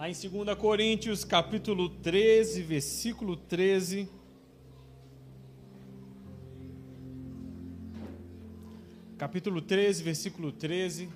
[0.00, 4.08] Lá em 2 Coríntios, capítulo 13, versículo 13.
[9.18, 11.10] Capítulo 13, versículo 13.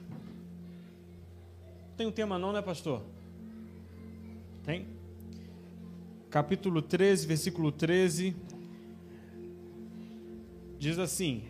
[1.97, 3.01] Tem um tema não, né, pastor?
[4.62, 4.87] Tem?
[6.28, 8.37] Capítulo 13, versículo 13.
[10.78, 11.44] Diz assim: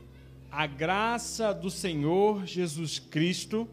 [0.53, 3.67] A graça do Senhor Jesus Cristo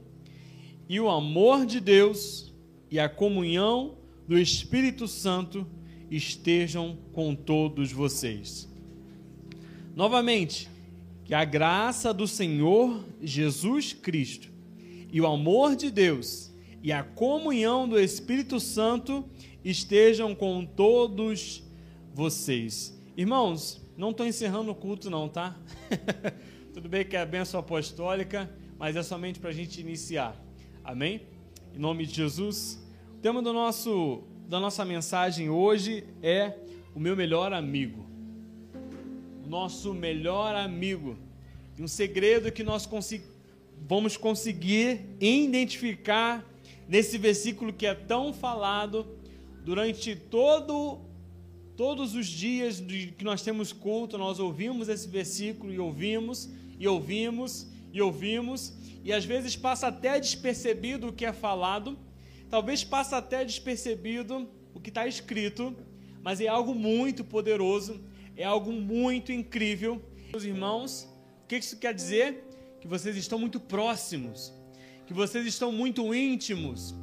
[0.90, 2.51] e o amor de Deus
[2.92, 5.66] e a comunhão do Espírito Santo
[6.12, 8.70] estejam com todos vocês.
[9.96, 10.70] Novamente,
[11.24, 14.50] que a graça do Senhor Jesus Cristo
[15.12, 16.52] e o amor de Deus
[16.84, 19.24] e a comunhão do Espírito Santo
[19.64, 21.64] estejam com todos
[22.14, 23.00] vocês.
[23.16, 25.58] Irmãos, não estou encerrando o culto, não, tá?
[26.74, 30.36] Tudo bem que é a benção apostólica, mas é somente para a gente iniciar.
[30.84, 31.22] Amém?
[31.74, 32.78] Em nome de Jesus.
[33.16, 36.54] O tema do nosso, da nossa mensagem hoje é
[36.94, 38.06] o meu melhor amigo.
[39.46, 41.18] O nosso melhor amigo.
[41.78, 42.90] E um segredo que nós
[43.88, 46.46] vamos conseguir identificar
[46.90, 49.08] nesse versículo que é tão falado
[49.64, 51.00] durante todo
[51.78, 52.82] todos os dias
[53.18, 59.12] que nós temos culto, nós ouvimos esse versículo e ouvimos e ouvimos e ouvimos e
[59.12, 61.98] às vezes passa até despercebido o que é falado,
[62.50, 65.76] talvez passa até despercebido o que está escrito,
[66.22, 68.04] mas é algo muito poderoso,
[68.38, 70.02] é algo muito incrível.
[70.32, 71.10] Meus irmãos,
[71.44, 72.48] o que isso quer dizer?
[72.80, 74.54] Que vocês estão muito próximos,
[75.06, 76.96] que vocês estão muito íntimos,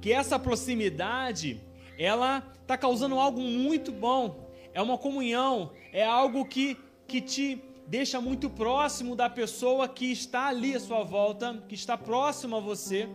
[0.00, 1.60] que essa proximidade
[1.98, 4.50] ela está causando algo muito bom.
[4.72, 10.46] É uma comunhão, é algo que, que te deixa muito próximo da pessoa que está
[10.46, 13.08] ali à sua volta, que está próximo a você.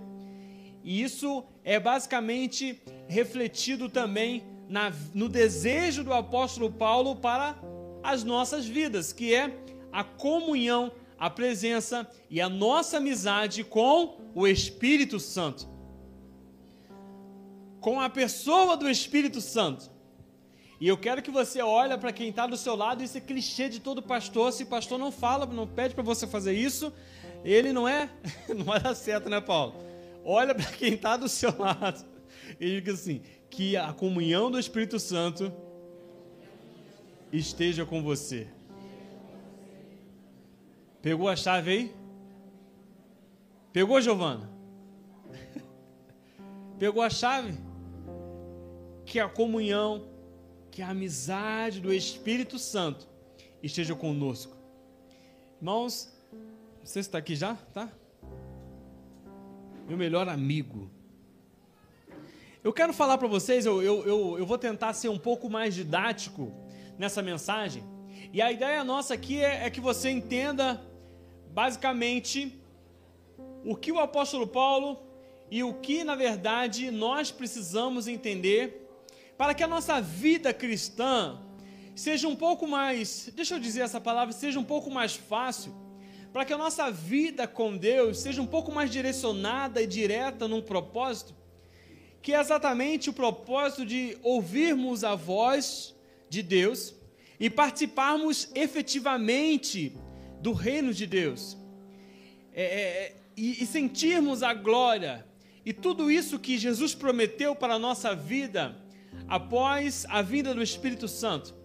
[0.83, 7.59] E isso é basicamente refletido também na, no desejo do apóstolo Paulo para
[8.03, 9.57] as nossas vidas, que é
[9.91, 15.67] a comunhão, a presença e a nossa amizade com o Espírito Santo.
[17.81, 19.89] Com a pessoa do Espírito Santo.
[20.79, 23.67] E eu quero que você olhe para quem está do seu lado, isso é clichê
[23.67, 24.53] de todo pastor.
[24.53, 26.93] Se pastor não fala, não pede para você fazer isso,
[27.43, 28.09] ele não é,
[28.47, 29.75] não vai dar certo, né, Paulo?
[30.23, 32.05] Olha para quem está do seu lado
[32.59, 35.51] e diga assim: que a comunhão do Espírito Santo
[37.31, 38.47] esteja com você.
[41.01, 41.95] Pegou a chave aí?
[43.73, 44.49] Pegou, Giovana?
[46.79, 47.57] Pegou a chave?
[49.05, 50.07] Que a comunhão
[50.79, 53.05] que a amizade do Espírito Santo
[53.61, 54.55] esteja conosco.
[55.57, 56.09] Irmãos,
[56.81, 57.55] você está aqui já?
[57.73, 57.91] Tá?
[59.85, 60.89] Meu melhor amigo.
[62.63, 65.75] Eu quero falar para vocês, eu, eu, eu, eu, vou tentar ser um pouco mais
[65.75, 66.49] didático
[66.97, 67.83] nessa mensagem.
[68.31, 70.81] E a ideia nossa aqui é, é que você entenda,
[71.51, 72.57] basicamente,
[73.65, 74.97] o que o apóstolo Paulo
[75.51, 78.88] e o que, na verdade, nós precisamos entender
[79.39, 81.39] para que a nossa vida cristã
[81.95, 85.73] seja um pouco mais, deixa eu dizer essa palavra, seja um pouco mais fácil,
[86.33, 90.61] para que a nossa vida com Deus seja um pouco mais direcionada e direta num
[90.61, 91.33] propósito,
[92.21, 95.95] que é exatamente o propósito de ouvirmos a voz
[96.29, 96.93] de Deus
[97.39, 99.95] e participarmos efetivamente
[100.41, 101.57] do reino de Deus.
[102.53, 105.25] É, é, e, e sentirmos a glória
[105.65, 108.75] e tudo isso que Jesus prometeu para a nossa vida
[109.27, 111.55] após a vinda do Espírito Santo.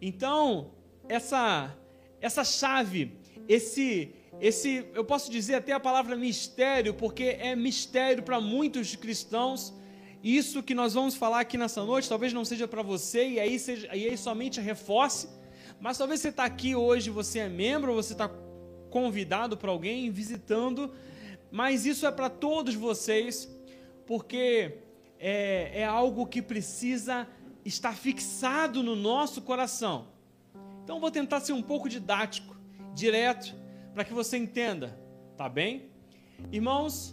[0.00, 0.72] Então,
[1.08, 1.76] essa
[2.20, 3.18] essa chave,
[3.48, 9.72] esse esse, eu posso dizer até a palavra mistério, porque é mistério para muitos cristãos.
[10.22, 13.58] Isso que nós vamos falar aqui nessa noite, talvez não seja para você e aí
[13.58, 15.28] seja, e aí somente reforce,
[15.80, 18.28] mas talvez você está aqui hoje, você é membro, você está
[18.90, 20.92] convidado para alguém visitando,
[21.50, 23.48] mas isso é para todos vocês,
[24.04, 24.78] porque
[25.28, 27.26] é, é algo que precisa
[27.64, 30.06] estar fixado no nosso coração.
[30.84, 32.56] Então, vou tentar ser um pouco didático,
[32.94, 33.52] direto,
[33.92, 34.96] para que você entenda,
[35.36, 35.90] tá bem?
[36.52, 37.12] Irmãos,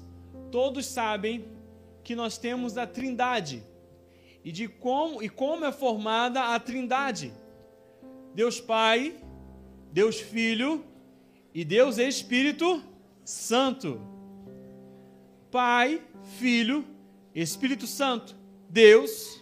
[0.51, 1.44] todos sabem
[2.04, 3.63] que nós temos a Trindade
[4.44, 7.33] e de como e como é formada a Trindade.
[8.36, 9.18] Deus Pai,
[9.92, 10.86] Deus Filho
[11.51, 12.80] e Deus Espírito
[13.25, 14.00] Santo.
[15.50, 16.00] Pai,
[16.38, 16.92] Filho
[17.35, 18.35] Espírito Santo,
[18.69, 19.41] Deus,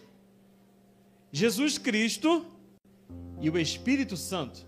[1.31, 2.45] Jesus Cristo
[3.39, 4.65] e o Espírito Santo.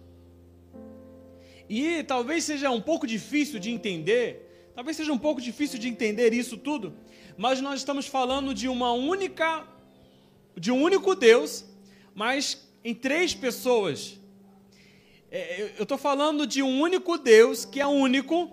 [1.70, 4.44] E talvez seja um pouco difícil de entender,
[4.76, 6.96] Talvez seja um pouco difícil de entender isso tudo,
[7.38, 9.68] mas nós estamos falando de uma única,
[10.58, 11.64] de um único Deus,
[12.16, 14.20] mas em três pessoas.
[15.30, 18.50] É, eu estou falando de um único Deus que é único,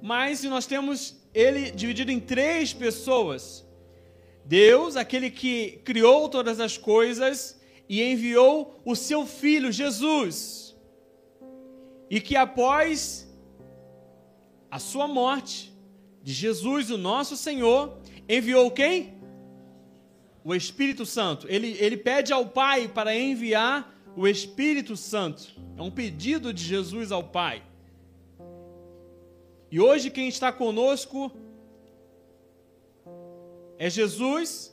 [0.00, 3.62] mas nós temos ele dividido em três pessoas.
[4.44, 10.76] Deus, aquele que criou todas as coisas e enviou o seu filho Jesus,
[12.10, 13.28] e que após
[14.70, 15.72] a sua morte,
[16.22, 17.98] de Jesus, o nosso Senhor,
[18.28, 19.14] enviou quem?
[20.44, 21.46] O Espírito Santo.
[21.48, 25.54] Ele, ele pede ao Pai para enviar o Espírito Santo.
[25.76, 27.62] É um pedido de Jesus ao Pai.
[29.70, 31.32] E hoje quem está conosco
[33.84, 34.72] é Jesus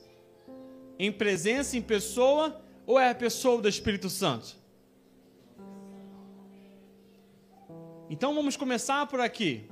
[0.99, 4.55] em presença, em pessoa, ou é a pessoa do Espírito Santo?
[8.07, 9.67] Então vamos começar por aqui.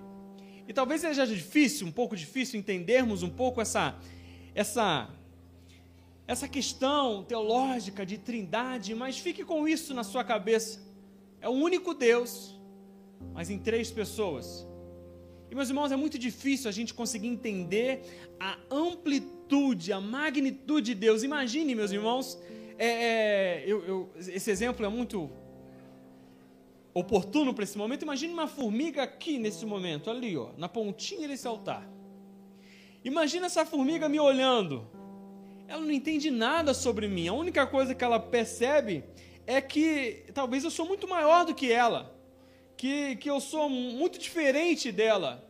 [0.68, 3.96] E talvez seja difícil, um pouco difícil entendermos um pouco essa
[4.56, 5.08] essa
[6.26, 10.82] essa questão teológica de trindade, mas fique com isso na sua cabeça.
[11.40, 12.60] É o único Deus,
[13.36, 14.67] mas em três pessoas.
[15.50, 18.02] E meus irmãos, é muito difícil a gente conseguir entender
[18.40, 21.24] a amplitude, a magnitude de Deus.
[21.24, 22.38] Imagine, meus irmãos,
[22.78, 25.32] é, é, eu, eu, esse exemplo é muito
[26.94, 31.48] oportuno para esse momento, imagine uma formiga aqui nesse momento, ali, ó, na pontinha desse
[31.48, 31.88] altar.
[33.04, 34.88] Imagina essa formiga me olhando.
[35.68, 37.28] Ela não entende nada sobre mim.
[37.28, 39.04] A única coisa que ela percebe
[39.46, 42.17] é que talvez eu sou muito maior do que ela,
[42.78, 45.44] que, que eu sou muito diferente dela.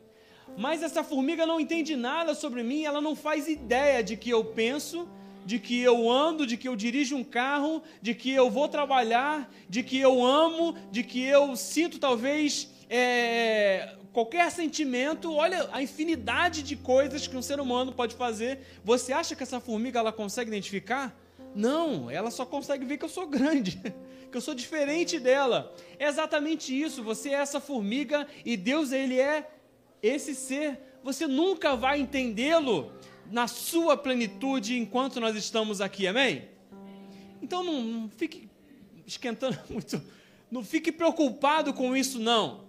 [0.58, 4.46] Mas essa formiga não entende nada sobre mim, ela não faz ideia de que eu
[4.46, 5.08] penso,
[5.46, 9.54] de que eu ando, de que eu dirijo um carro, de que eu vou trabalhar,
[9.70, 15.34] de que eu amo, de que eu sinto talvez é, qualquer sentimento.
[15.34, 18.62] Olha a infinidade de coisas que um ser humano pode fazer.
[18.84, 21.16] Você acha que essa formiga ela consegue identificar?
[21.58, 23.82] Não, ela só consegue ver que eu sou grande,
[24.32, 25.74] que eu sou diferente dela.
[25.98, 27.02] É exatamente isso.
[27.04, 29.50] Você é essa formiga e Deus ele é
[30.00, 30.80] esse ser.
[31.04, 32.92] Você nunca vai entendê-lo
[33.32, 36.48] na sua plenitude enquanto nós estamos aqui, amém?
[37.42, 38.48] Então não, não fique
[39.08, 40.00] esquentando muito,
[40.52, 42.68] não fique preocupado com isso, não.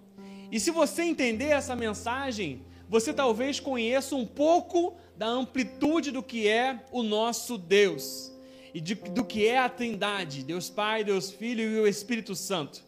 [0.51, 6.47] E se você entender essa mensagem, você talvez conheça um pouco da amplitude do que
[6.47, 8.38] é o nosso Deus
[8.73, 12.83] e de, do que é a Trindade, Deus Pai, Deus Filho e o Espírito Santo.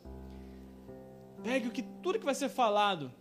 [1.44, 3.12] Pegue o que tudo que vai ser falado,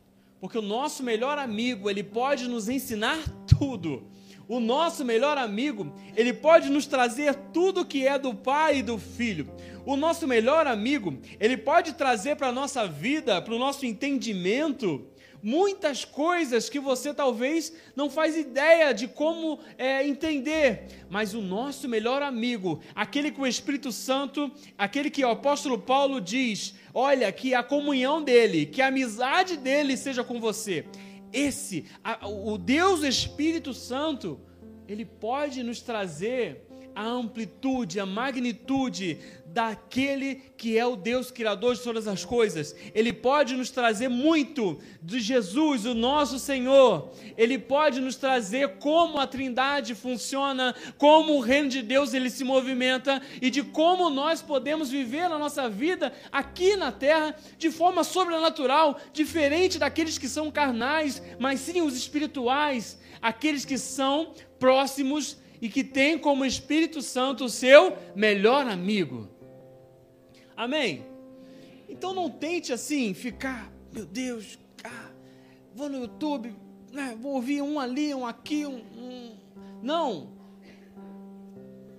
[0.41, 4.07] porque o nosso melhor amigo, ele pode nos ensinar tudo
[4.51, 8.99] o nosso melhor amigo, ele pode nos trazer tudo que é do Pai e do
[8.99, 9.49] Filho.
[9.87, 15.07] O nosso melhor amigo, ele pode trazer para a nossa vida, para o nosso entendimento,
[15.43, 21.89] muitas coisas que você talvez não faz ideia de como é, entender, mas o nosso
[21.89, 27.55] melhor amigo, aquele que o Espírito Santo, aquele que o apóstolo Paulo diz, olha, que
[27.55, 30.85] a comunhão dele, que a amizade dele seja com você.
[31.33, 34.41] Esse, a, o Deus Espírito Santo,
[34.89, 41.81] ele pode nos trazer a amplitude, a magnitude daquele que é o Deus Criador de
[41.81, 42.75] todas as coisas.
[42.95, 47.11] Ele pode nos trazer muito de Jesus, o nosso Senhor.
[47.37, 52.45] Ele pode nos trazer como a Trindade funciona, como o reino de Deus ele se
[52.45, 58.05] movimenta e de como nós podemos viver a nossa vida aqui na terra de forma
[58.05, 65.69] sobrenatural, diferente daqueles que são carnais, mas sim os espirituais, aqueles que são próximos e
[65.69, 69.29] que têm como Espírito Santo o seu melhor amigo.
[70.57, 71.05] Amém?
[71.89, 75.11] Então não tente assim ficar, meu Deus, ah,
[75.75, 76.55] vou no YouTube,
[76.93, 79.37] né, vou ouvir um ali, um aqui, um, um.
[79.83, 80.39] Não.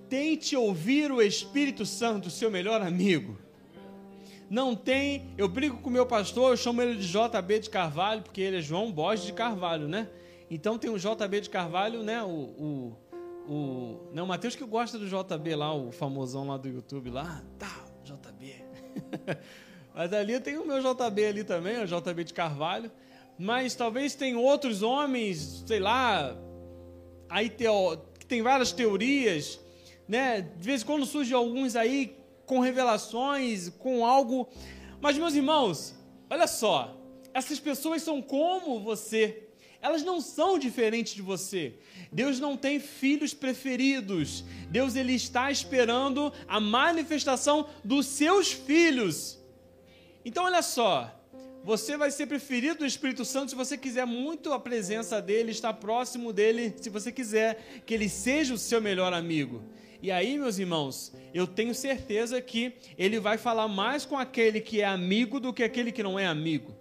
[0.08, 3.38] Tente ouvir o Espírito Santo, seu melhor amigo.
[4.50, 8.22] Não tem, eu brigo com o meu pastor, eu chamo ele de JB de Carvalho,
[8.22, 10.10] porque ele é João Borges de Carvalho, né?
[10.50, 12.22] Então tem o JB de Carvalho, né?
[12.22, 12.96] O, o,
[13.48, 17.42] o, não, o Matheus que gosta do JB lá, o famosão lá do YouTube lá,
[17.58, 18.54] tá, JB.
[19.94, 22.90] Mas ali tem o meu JB ali também, o JB de Carvalho.
[23.38, 26.36] Mas talvez tem outros homens, sei lá,
[27.28, 27.96] aí teo,
[28.28, 29.58] tem várias teorias,
[30.06, 30.40] né?
[30.40, 34.48] De vez em quando surgem alguns aí com revelações, com algo.
[35.00, 35.94] Mas, meus irmãos,
[36.30, 36.96] olha só,
[37.34, 39.48] essas pessoas são como você.
[39.82, 41.74] Elas não são diferentes de você.
[42.12, 44.44] Deus não tem filhos preferidos.
[44.70, 49.38] Deus ele está esperando a manifestação dos seus filhos.
[50.24, 51.12] Então olha só,
[51.64, 55.72] Você vai ser preferido do Espírito Santo se você quiser muito a presença dele, estar
[55.74, 59.62] próximo dele, se você quiser que ele seja o seu melhor amigo.
[60.02, 64.80] E aí, meus irmãos, eu tenho certeza que ele vai falar mais com aquele que
[64.80, 66.74] é amigo do que aquele que não é amigo.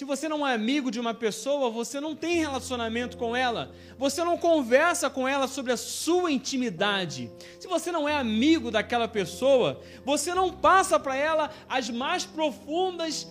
[0.00, 3.70] Se você não é amigo de uma pessoa, você não tem relacionamento com ela.
[3.98, 7.30] Você não conversa com ela sobre a sua intimidade.
[7.58, 13.28] Se você não é amigo daquela pessoa, você não passa para ela as mais profundas,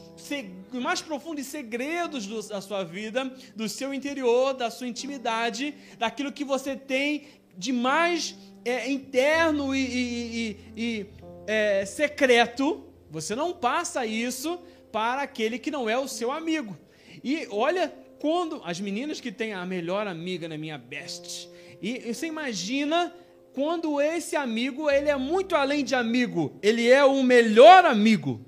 [0.71, 6.75] mais profundos segredos da sua vida, do seu interior, da sua intimidade, daquilo que você
[6.75, 9.97] tem de mais é, interno e, e,
[10.37, 11.07] e, e
[11.47, 14.61] é, secreto, você não passa isso
[14.91, 16.77] para aquele que não é o seu amigo.
[17.23, 21.49] E olha quando as meninas que têm a melhor amiga na minha best,
[21.81, 23.13] e você imagina
[23.53, 28.41] quando esse amigo, ele é muito além de amigo, ele é o melhor amigo.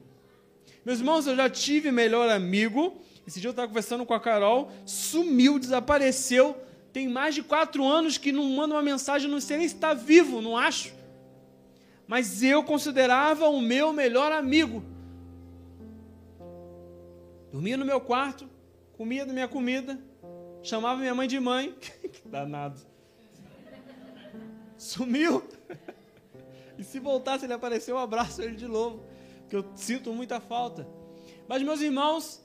[0.86, 3.02] Meus irmãos, eu já tive melhor amigo.
[3.28, 6.56] Esse dia eu estava conversando com a Carol, sumiu, desapareceu
[6.94, 9.94] tem mais de quatro anos que não manda uma mensagem, não sei nem se está
[9.94, 10.94] vivo, não acho.
[12.06, 14.84] Mas eu considerava o meu melhor amigo.
[17.51, 18.50] Dormia no meu quarto,
[18.93, 20.00] comia da minha comida,
[20.63, 21.75] chamava minha mãe de mãe.
[21.81, 22.79] que danado.
[24.77, 25.43] Sumiu.
[26.79, 29.05] E se voltasse, ele apareceu, eu abraço ele de novo.
[29.48, 30.88] Que eu sinto muita falta.
[31.48, 32.41] Mas, meus irmãos,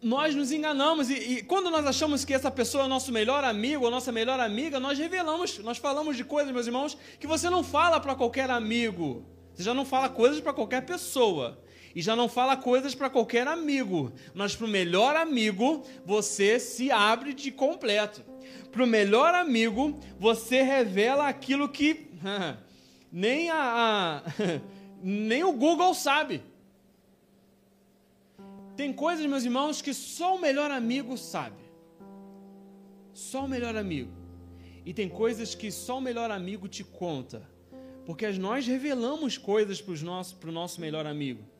[0.00, 3.42] nós nos enganamos e, e, quando nós achamos que essa pessoa é o nosso melhor
[3.42, 7.50] amigo ou nossa melhor amiga, nós revelamos, nós falamos de coisas, meus irmãos, que você
[7.50, 9.24] não fala para qualquer amigo.
[9.54, 11.58] Você já não fala coisas para qualquer pessoa.
[11.94, 14.12] E já não fala coisas para qualquer amigo.
[14.34, 18.22] Mas para o melhor amigo, você se abre de completo.
[18.72, 22.08] Para o melhor amigo, você revela aquilo que
[23.12, 24.22] nem, a, a
[25.00, 26.42] nem o Google sabe.
[28.76, 31.62] Tem coisas, meus irmãos, que só o melhor amigo sabe.
[33.12, 34.10] Só o melhor amigo.
[34.84, 37.48] E tem coisas que só o melhor amigo te conta.
[38.04, 41.53] Porque nós revelamos coisas para o nosso, nosso melhor amigo.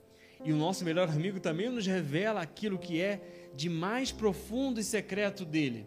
[0.45, 4.85] E o nosso melhor amigo também nos revela aquilo que é de mais profundo e
[4.85, 5.87] secreto dele.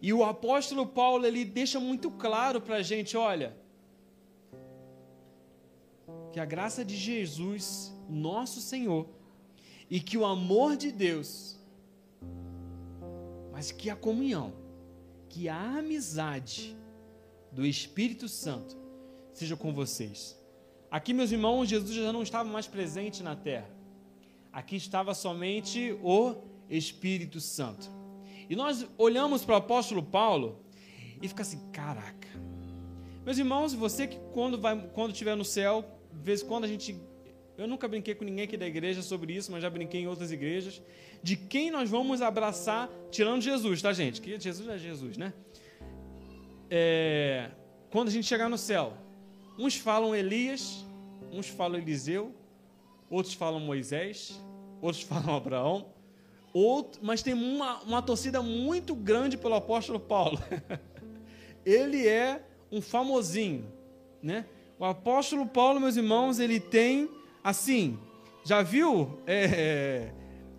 [0.00, 3.54] E o apóstolo Paulo ele deixa muito claro para a gente: olha,
[6.32, 9.06] que a graça de Jesus, nosso Senhor,
[9.90, 11.60] e que o amor de Deus,
[13.52, 14.52] mas que a comunhão,
[15.28, 16.76] que a amizade
[17.52, 18.76] do Espírito Santo
[19.32, 20.36] seja com vocês.
[20.90, 23.73] Aqui, meus irmãos, Jesus já não estava mais presente na terra.
[24.54, 26.36] Aqui estava somente o
[26.70, 27.90] Espírito Santo.
[28.48, 30.64] E nós olhamos para o apóstolo Paulo
[31.20, 32.28] e fica assim: caraca.
[33.24, 36.68] Meus irmãos, você que quando vai, quando estiver no céu, de vez em quando a
[36.68, 36.94] gente
[37.58, 40.30] eu nunca brinquei com ninguém aqui da igreja sobre isso, mas já brinquei em outras
[40.30, 40.80] igrejas.
[41.20, 44.20] De quem nós vamos abraçar, tirando Jesus, tá, gente?
[44.20, 45.32] Que Jesus é Jesus, né?
[46.70, 47.50] É,
[47.90, 48.92] quando a gente chegar no céu,
[49.58, 50.84] uns falam Elias,
[51.32, 52.32] uns falam Eliseu,
[53.14, 54.40] outros falam Moisés,
[54.80, 55.86] outros falam Abraão,
[56.52, 60.38] outro, mas tem uma, uma torcida muito grande pelo apóstolo Paulo.
[61.64, 63.66] ele é um famosinho,
[64.22, 64.46] né?
[64.78, 67.08] O apóstolo Paulo, meus irmãos, ele tem
[67.44, 67.98] Assim,
[68.42, 69.20] já viu?
[69.26, 70.12] É, é,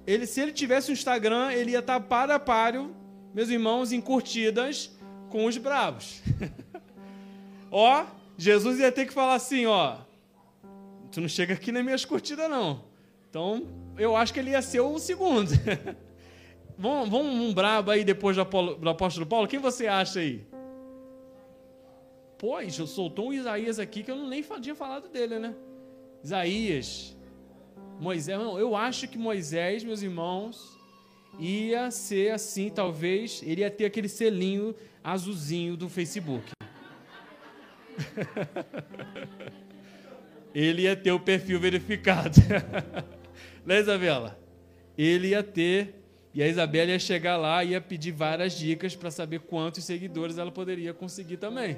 [0.05, 2.95] ele, se ele tivesse um Instagram, ele ia estar para a páreo,
[3.33, 4.95] meus irmãos, em curtidas
[5.31, 6.21] com os bravos.
[7.71, 8.05] ó,
[8.37, 9.97] Jesus ia ter que falar assim, ó,
[11.15, 12.83] tu não chega aqui nas minhas curtidas não.
[13.29, 13.65] Então,
[13.97, 15.49] eu acho que ele ia ser o segundo.
[16.77, 19.47] vamos, vamos um brabo aí depois do, Apolo, do apóstolo Paulo?
[19.47, 20.45] Quem você acha aí?
[22.37, 25.55] Pois, soltou um Isaías aqui que eu nem tinha falado dele, né?
[26.21, 27.15] Isaías,
[27.97, 28.37] Moisés.
[28.37, 30.77] Não, eu acho que Moisés, meus irmãos,
[31.39, 36.51] ia ser assim, talvez, ele ia ter aquele selinho azulzinho do Facebook.
[40.55, 42.39] ele ia ter o perfil verificado.
[43.65, 44.39] né, Isabela?
[44.97, 45.95] Ele ia ter,
[46.33, 50.37] e a Isabela ia chegar lá e ia pedir várias dicas para saber quantos seguidores
[50.37, 51.77] ela poderia conseguir também.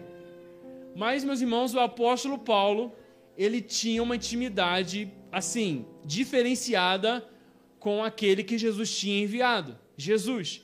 [0.95, 2.93] Mas, meus irmãos, o apóstolo Paulo,
[3.35, 7.27] ele tinha uma intimidade assim, diferenciada
[7.79, 10.61] com aquele que Jesus tinha enviado, Jesus.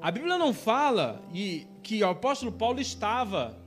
[0.00, 3.58] A Bíblia não fala e que o apóstolo Paulo estava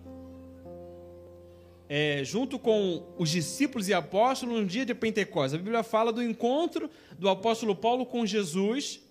[1.90, 5.56] é, junto com os discípulos e apóstolos no dia de Pentecostes.
[5.56, 9.02] A Bíblia fala do encontro do apóstolo Paulo com Jesus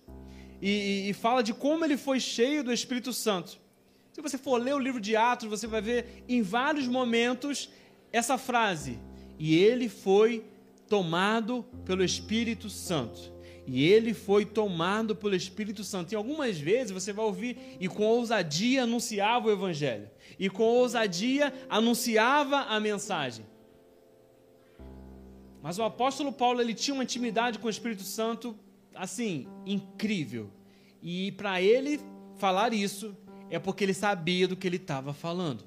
[0.61, 3.59] e, e fala de como ele foi cheio do Espírito Santo.
[4.13, 7.69] Se você for ler o livro de Atos, você vai ver em vários momentos
[8.11, 8.97] essa frase.
[9.37, 10.45] E ele foi
[10.87, 13.31] tomado pelo Espírito Santo.
[13.67, 16.11] E ele foi tomado pelo Espírito Santo.
[16.11, 20.09] E algumas vezes você vai ouvir, e com ousadia anunciava o Evangelho.
[20.37, 23.45] E com ousadia anunciava a mensagem.
[25.61, 28.57] Mas o apóstolo Paulo ele tinha uma intimidade com o Espírito Santo
[28.95, 30.49] assim, incrível.
[31.01, 31.99] E para ele
[32.35, 33.15] falar isso
[33.49, 35.63] é porque ele sabia do que ele estava falando.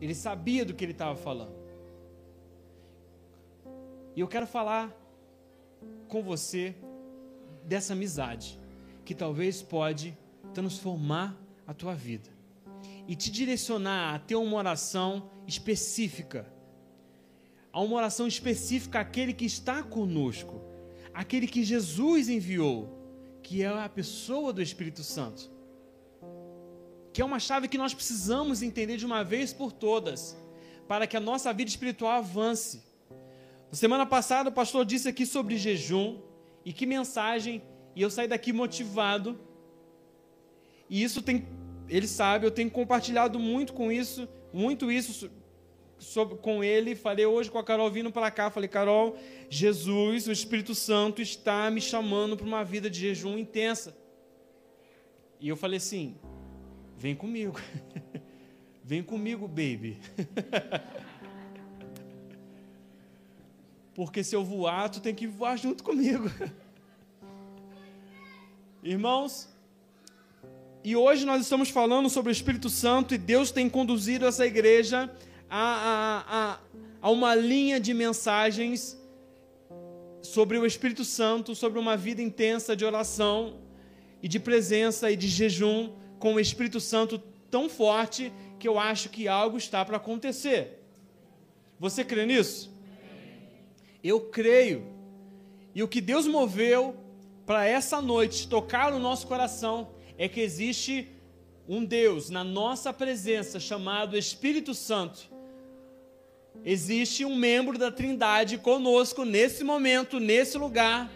[0.00, 1.54] Ele sabia do que ele estava falando.
[4.16, 4.90] E eu quero falar
[6.08, 6.74] com você
[7.64, 8.58] dessa amizade
[9.04, 10.16] que talvez pode
[10.52, 12.31] transformar a tua vida
[13.06, 16.52] e te direcionar a ter uma oração específica.
[17.72, 20.60] A uma oração específica àquele que está conosco,
[21.12, 22.98] aquele que Jesus enviou,
[23.42, 25.50] que é a pessoa do Espírito Santo.
[27.12, 30.36] Que é uma chave que nós precisamos entender de uma vez por todas,
[30.86, 32.92] para que a nossa vida espiritual avance
[33.72, 36.20] na semana passada o pastor disse aqui sobre jejum
[36.62, 37.62] e que mensagem,
[37.96, 39.40] e eu saí daqui motivado.
[40.90, 41.48] E isso tem,
[41.96, 45.30] ele sabe, eu tenho compartilhado muito com isso, muito isso
[45.98, 46.94] sobre, com ele.
[46.94, 49.16] Falei hoje com a Carol vindo para cá, falei: "Carol,
[49.50, 53.94] Jesus, o Espírito Santo está me chamando para uma vida de jejum intensa".
[55.38, 56.16] E eu falei assim:
[56.96, 57.60] "Vem comigo".
[58.84, 59.98] Vem comigo, baby.
[63.94, 66.24] Porque se eu voar, tu tem que voar junto comigo.
[68.82, 69.51] Irmãos,
[70.84, 75.08] e hoje nós estamos falando sobre o Espírito Santo e Deus tem conduzido essa igreja
[75.48, 76.60] a, a, a,
[77.00, 79.00] a uma linha de mensagens
[80.22, 83.60] sobre o Espírito Santo, sobre uma vida intensa de oração
[84.20, 87.16] e de presença e de jejum com o Espírito Santo
[87.48, 90.82] tão forte que eu acho que algo está para acontecer.
[91.78, 92.74] Você crê nisso?
[94.02, 94.84] Eu creio.
[95.76, 96.96] E o que Deus moveu
[97.46, 99.88] para essa noite tocar no nosso coração
[100.18, 101.08] é que existe
[101.68, 105.30] um Deus na nossa presença chamado Espírito Santo.
[106.64, 111.10] Existe um membro da Trindade conosco nesse momento, nesse lugar.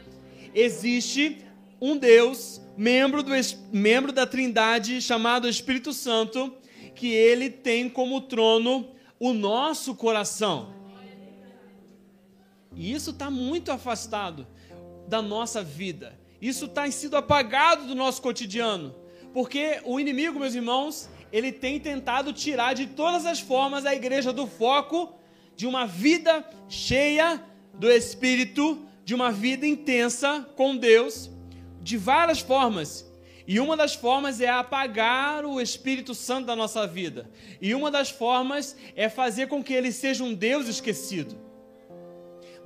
[0.55, 1.45] Existe
[1.81, 3.33] um Deus, membro, do,
[3.73, 6.55] membro da Trindade chamado Espírito Santo,
[6.95, 8.89] que ele tem como trono
[9.21, 10.75] o nosso coração.
[12.75, 14.47] E isso está muito afastado
[15.07, 16.19] da nossa vida.
[16.41, 18.95] Isso está sido apagado do nosso cotidiano.
[19.33, 24.33] Porque o inimigo, meus irmãos, ele tem tentado tirar de todas as formas a igreja
[24.33, 25.15] do foco
[25.55, 27.43] de uma vida cheia
[27.75, 31.31] do Espírito, de uma vida intensa com Deus,
[31.83, 33.07] de várias formas.
[33.47, 37.31] E uma das formas é apagar o Espírito Santo da nossa vida.
[37.61, 41.46] E uma das formas é fazer com que ele seja um Deus esquecido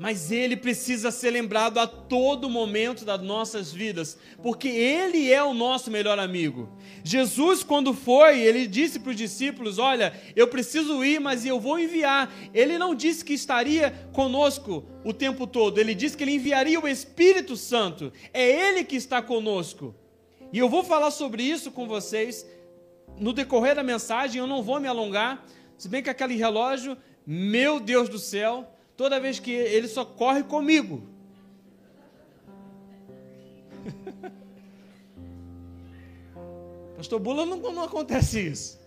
[0.00, 5.52] mas ele precisa ser lembrado a todo momento das nossas vidas, porque ele é o
[5.52, 6.74] nosso melhor amigo.
[7.04, 11.78] Jesus, quando foi, ele disse para os discípulos: Olha, eu preciso ir, mas eu vou
[11.78, 12.32] enviar.
[12.54, 16.88] Ele não disse que estaria conosco o tempo todo, ele disse que ele enviaria o
[16.88, 18.10] Espírito Santo.
[18.32, 19.94] É ele que está conosco.
[20.50, 22.46] E eu vou falar sobre isso com vocês
[23.18, 27.78] no decorrer da mensagem, eu não vou me alongar, se bem que aquele relógio, meu
[27.78, 28.66] Deus do céu,
[29.00, 31.02] toda vez que ele só corre comigo.
[36.98, 38.78] Pastor Bula não, não acontece isso.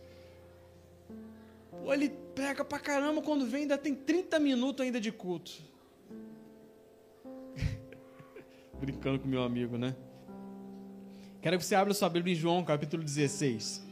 [1.72, 5.52] Pô, ele prega pra caramba, quando vem ainda tem 30 minutos ainda de culto.
[8.80, 9.96] Brincando com meu amigo, né?
[11.42, 13.83] Quero que você abra sua Bíblia em João, capítulo 16.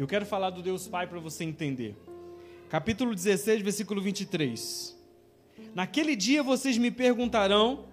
[0.00, 1.94] Eu quero falar do Deus Pai para você entender.
[2.70, 4.96] Capítulo 16, versículo 23.
[5.74, 7.84] Naquele dia vocês me perguntarão.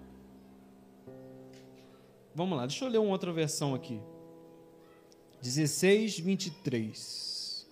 [2.34, 4.00] Vamos lá, deixa eu ler uma outra versão aqui.
[5.42, 7.68] 16, 23.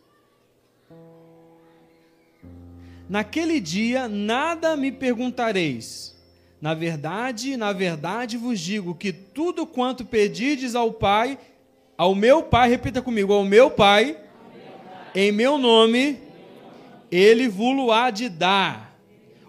[3.09, 6.15] Naquele dia nada me perguntareis.
[6.61, 11.39] Na verdade, na verdade vos digo que tudo quanto pedides ao Pai,
[11.97, 14.25] ao meu Pai, repita comigo, ao meu Pai,
[15.17, 16.21] em meu nome,
[17.11, 18.95] ele vos há de dar.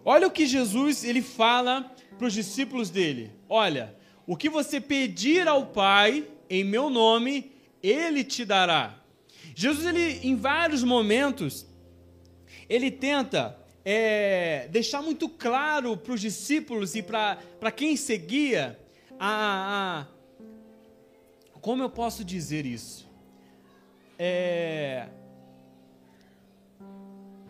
[0.06, 3.34] Olha o que Jesus ele fala para os discípulos dele.
[3.50, 3.94] Olha,
[4.26, 7.52] o que você pedir ao Pai em meu nome,
[7.84, 8.96] ele te dará.
[9.54, 11.68] Jesus ele em vários momentos
[12.70, 18.80] ele tenta é, deixar muito claro para os discípulos e para quem seguia
[19.20, 23.08] a, a como eu posso dizer isso?
[24.18, 25.08] é,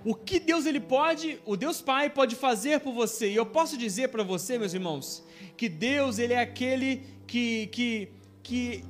[0.06, 3.30] o que Deus ele pode, o Deus Pai pode fazer por você.
[3.30, 5.24] E eu posso dizer para você, meus irmãos,
[5.56, 8.10] que Deus ele é aquele que, que,
[8.44, 8.84] que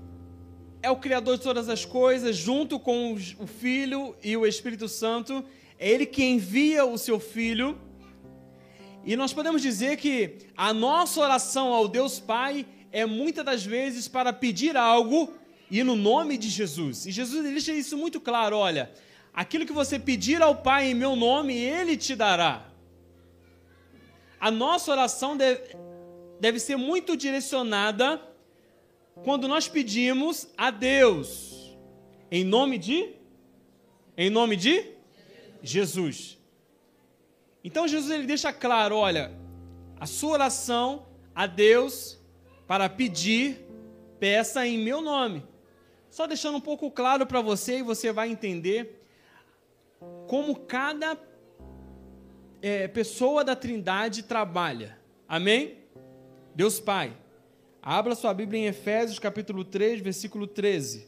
[0.82, 5.44] é o criador de todas as coisas, junto com o Filho e o Espírito Santo.
[5.80, 7.78] É ele que envia o seu filho.
[9.04, 14.08] E nós podemos dizer que a nossa oração ao Deus Pai é muitas das vezes
[14.08, 15.34] para pedir algo
[15.70, 17.06] e no nome de Jesus.
[17.06, 18.92] E Jesus deixa isso muito claro, olha,
[19.38, 22.72] aquilo que você pedir ao Pai em meu nome, ele te dará.
[24.40, 25.78] A nossa oração deve,
[26.40, 28.20] deve ser muito direcionada
[29.24, 31.78] quando nós pedimos a Deus
[32.32, 33.14] em nome de
[34.18, 34.84] em nome de
[35.62, 36.40] Jesus.
[37.64, 39.32] Então Jesus ele deixa claro, olha,
[40.00, 42.20] a sua oração a Deus
[42.66, 43.64] para pedir,
[44.20, 45.46] peça em meu nome.
[46.10, 48.98] Só deixando um pouco claro para você e você vai entender
[50.28, 51.18] como cada
[52.62, 54.98] é, pessoa da Trindade trabalha.
[55.28, 55.78] Amém?
[56.54, 57.16] Deus Pai.
[57.82, 61.08] Abra sua Bíblia em Efésios capítulo 3, versículo 13.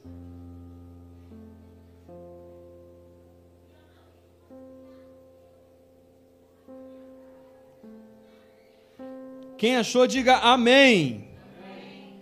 [9.58, 11.28] Quem achou, diga amém.
[11.62, 12.14] amém.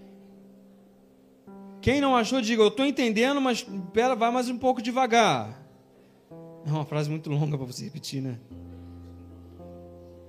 [1.80, 5.66] Quem não achou, diga eu estou entendendo, mas pera, vai mais um pouco devagar.
[6.67, 8.38] É uma frase muito longa para você repetir, né?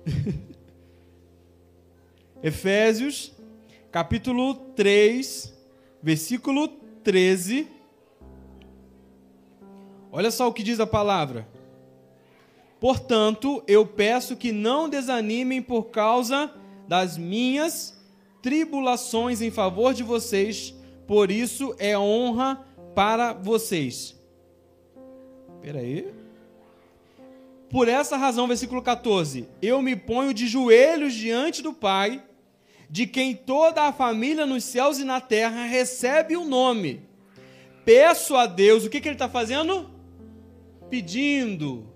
[2.41, 3.33] Efésios,
[3.91, 5.53] capítulo 3,
[6.01, 6.69] versículo
[7.03, 7.67] 13.
[10.09, 11.45] Olha só o que diz a palavra.
[12.79, 16.49] Portanto, eu peço que não desanimem por causa
[16.87, 18.01] das minhas
[18.41, 20.73] tribulações em favor de vocês,
[21.05, 24.17] por isso é honra para vocês.
[25.57, 26.18] Espera aí.
[27.69, 32.23] Por essa razão, versículo 14: Eu me ponho de joelhos diante do Pai,
[32.89, 37.07] de quem toda a família nos céus e na terra recebe o nome.
[37.85, 39.89] Peço a Deus, o que, que ele está fazendo?
[40.89, 41.87] Pedindo.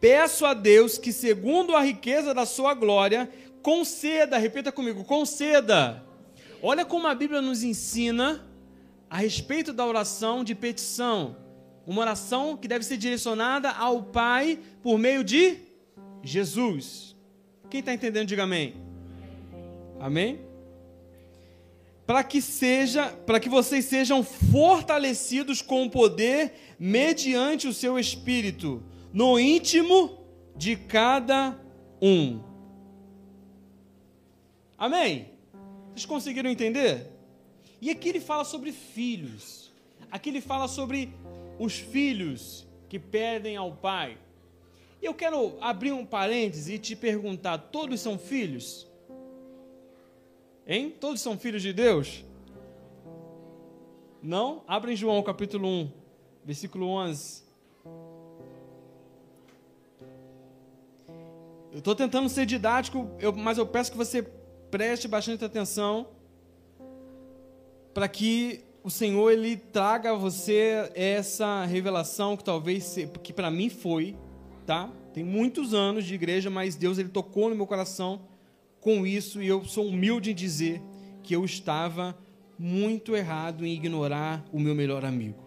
[0.00, 3.30] Peço a Deus que, segundo a riqueza da sua glória,
[3.62, 6.04] conceda, repita comigo, conceda.
[6.62, 8.44] Olha como a Bíblia nos ensina
[9.08, 11.36] a respeito da oração de petição.
[11.88, 15.56] Uma oração que deve ser direcionada ao Pai por meio de
[16.22, 17.16] Jesus.
[17.70, 18.74] Quem está entendendo, diga amém.
[19.98, 20.38] Amém?
[22.06, 28.82] Para que seja, para que vocês sejam fortalecidos com o poder mediante o seu espírito
[29.10, 31.58] no íntimo de cada
[32.02, 32.38] um.
[34.76, 35.30] Amém?
[35.94, 37.06] Vocês conseguiram entender?
[37.80, 39.72] E aqui ele fala sobre filhos.
[40.10, 41.14] Aqui ele fala sobre
[41.58, 44.18] os filhos que pedem ao pai.
[45.00, 48.88] E eu quero abrir um parêntese e te perguntar: todos são filhos?
[50.66, 50.94] Hein?
[51.00, 52.24] Todos são filhos de Deus?
[54.22, 54.62] Não?
[54.66, 55.92] Abre em João capítulo 1,
[56.44, 57.48] versículo 11.
[61.72, 64.22] Eu estou tentando ser didático, eu, mas eu peço que você
[64.70, 66.08] preste bastante atenção
[67.94, 73.68] para que o Senhor ele traga a você essa revelação que talvez que para mim
[73.68, 74.16] foi,
[74.66, 74.90] tá?
[75.12, 78.20] Tem muitos anos de igreja, mas Deus ele tocou no meu coração
[78.80, 80.80] com isso e eu sou humilde em dizer
[81.22, 82.16] que eu estava
[82.58, 85.46] muito errado em ignorar o meu melhor amigo.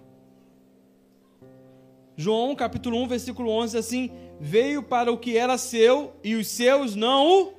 [2.16, 6.96] João capítulo 1, versículo 11 assim: Veio para o que era seu e os seus
[6.96, 7.54] não o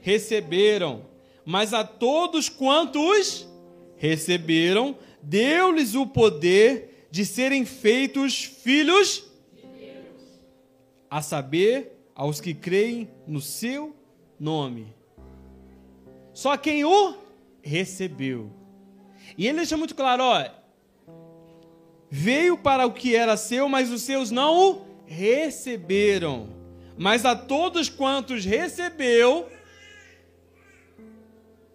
[0.00, 1.02] receberam,
[1.44, 3.46] mas a todos quantos
[4.02, 10.42] receberam, deu-lhes o poder de serem feitos filhos de Deus,
[11.08, 13.94] a saber, aos que creem no seu
[14.40, 14.92] nome.
[16.34, 17.14] Só quem o
[17.62, 18.50] recebeu.
[19.38, 20.50] E ele deixa muito claro, ó,
[22.10, 26.48] veio para o que era seu, mas os seus não o receberam.
[26.98, 29.48] Mas a todos quantos recebeu,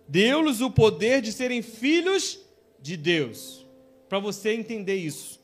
[0.07, 2.39] Deu-lhes o poder de serem filhos
[2.79, 3.67] de Deus.
[4.07, 5.41] Para você entender isso.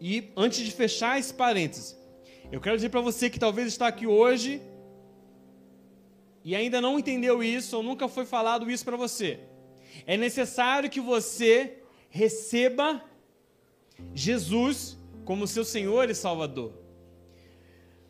[0.00, 1.96] E antes de fechar esse parênteses,
[2.50, 4.60] eu quero dizer para você que talvez está aqui hoje
[6.44, 9.40] e ainda não entendeu isso ou nunca foi falado isso para você.
[10.06, 11.78] É necessário que você
[12.10, 13.02] receba
[14.12, 16.72] Jesus como seu Senhor e Salvador.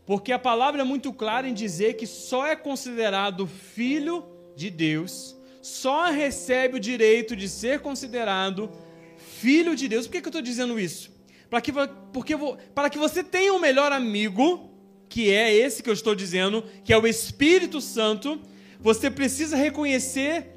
[0.04, 5.36] Porque a palavra é muito clara em dizer que só é considerado filho de Deus
[5.64, 8.70] só recebe o direito de ser considerado
[9.16, 10.06] filho de Deus.
[10.06, 11.10] Por que, que eu estou dizendo isso?
[11.48, 11.72] Para que,
[12.12, 12.34] porque,
[12.74, 14.70] para que você tenha um melhor amigo,
[15.08, 18.40] que é esse que eu estou dizendo, que é o Espírito Santo,
[18.78, 20.48] você precisa reconhecer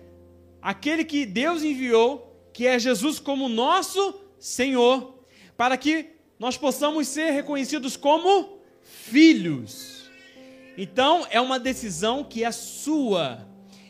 [0.62, 5.24] aquele que Deus enviou, que é Jesus como nosso Senhor,
[5.56, 6.08] para que
[6.38, 10.10] nós possamos ser reconhecidos como filhos.
[10.78, 13.48] Então, é uma decisão que é sua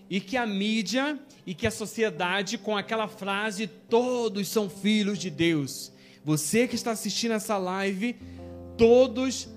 [0.10, 5.30] e que a mídia e que a sociedade, com aquela frase, todos são filhos de
[5.30, 5.91] Deus.
[6.24, 8.15] Você que está assistindo essa live,
[8.78, 9.48] todos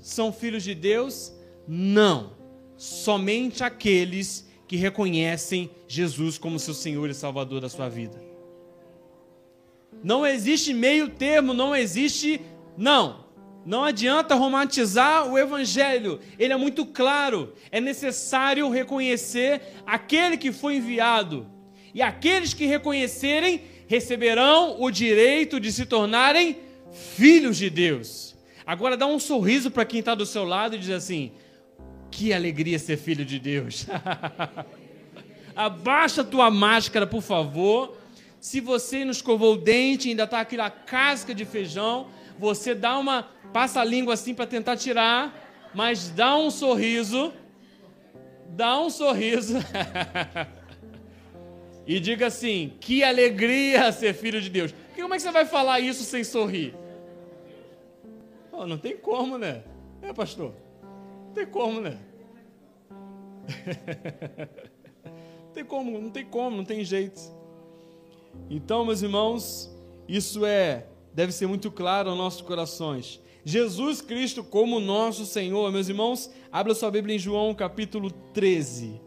[0.00, 1.32] são filhos de Deus?
[1.66, 2.34] Não.
[2.76, 8.20] Somente aqueles que reconhecem Jesus como seu Senhor e Salvador da sua vida.
[10.02, 12.40] Não existe meio termo, não existe.
[12.76, 13.25] Não.
[13.66, 17.52] Não adianta romantizar o Evangelho, ele é muito claro.
[17.72, 21.48] É necessário reconhecer aquele que foi enviado.
[21.92, 26.58] E aqueles que reconhecerem receberão o direito de se tornarem
[27.16, 28.36] filhos de Deus.
[28.64, 31.32] Agora dá um sorriso para quem está do seu lado e diz assim:
[32.08, 33.86] que alegria ser filho de Deus.
[35.56, 37.96] Abaixa tua máscara, por favor.
[38.38, 42.06] Se você não escovou o dente, ainda está aquela casca de feijão,
[42.38, 43.22] você dá uma
[43.52, 47.32] passa a língua assim para tentar tirar, mas dá um sorriso,
[48.48, 49.58] dá um sorriso.
[51.86, 54.72] e diga assim: "Que alegria ser filho de Deus".
[54.72, 56.74] Porque como é que você vai falar isso sem sorrir?
[58.52, 59.62] Oh, não tem como, né?
[60.00, 60.54] É, pastor.
[61.26, 61.98] Não tem como, né?
[65.44, 67.20] não tem como, não tem como, não tem jeito.
[68.48, 69.70] Então, meus irmãos,
[70.08, 73.20] isso é deve ser muito claro aos nossos corações.
[73.48, 75.70] Jesus Cristo como nosso Senhor.
[75.70, 79.00] Meus irmãos, abra sua Bíblia em João capítulo 13.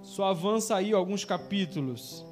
[0.00, 2.24] Só avança aí alguns capítulos.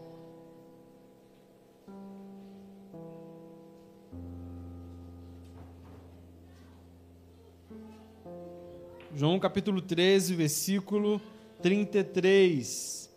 [9.14, 11.20] João capítulo 13, versículo
[11.60, 13.14] 33.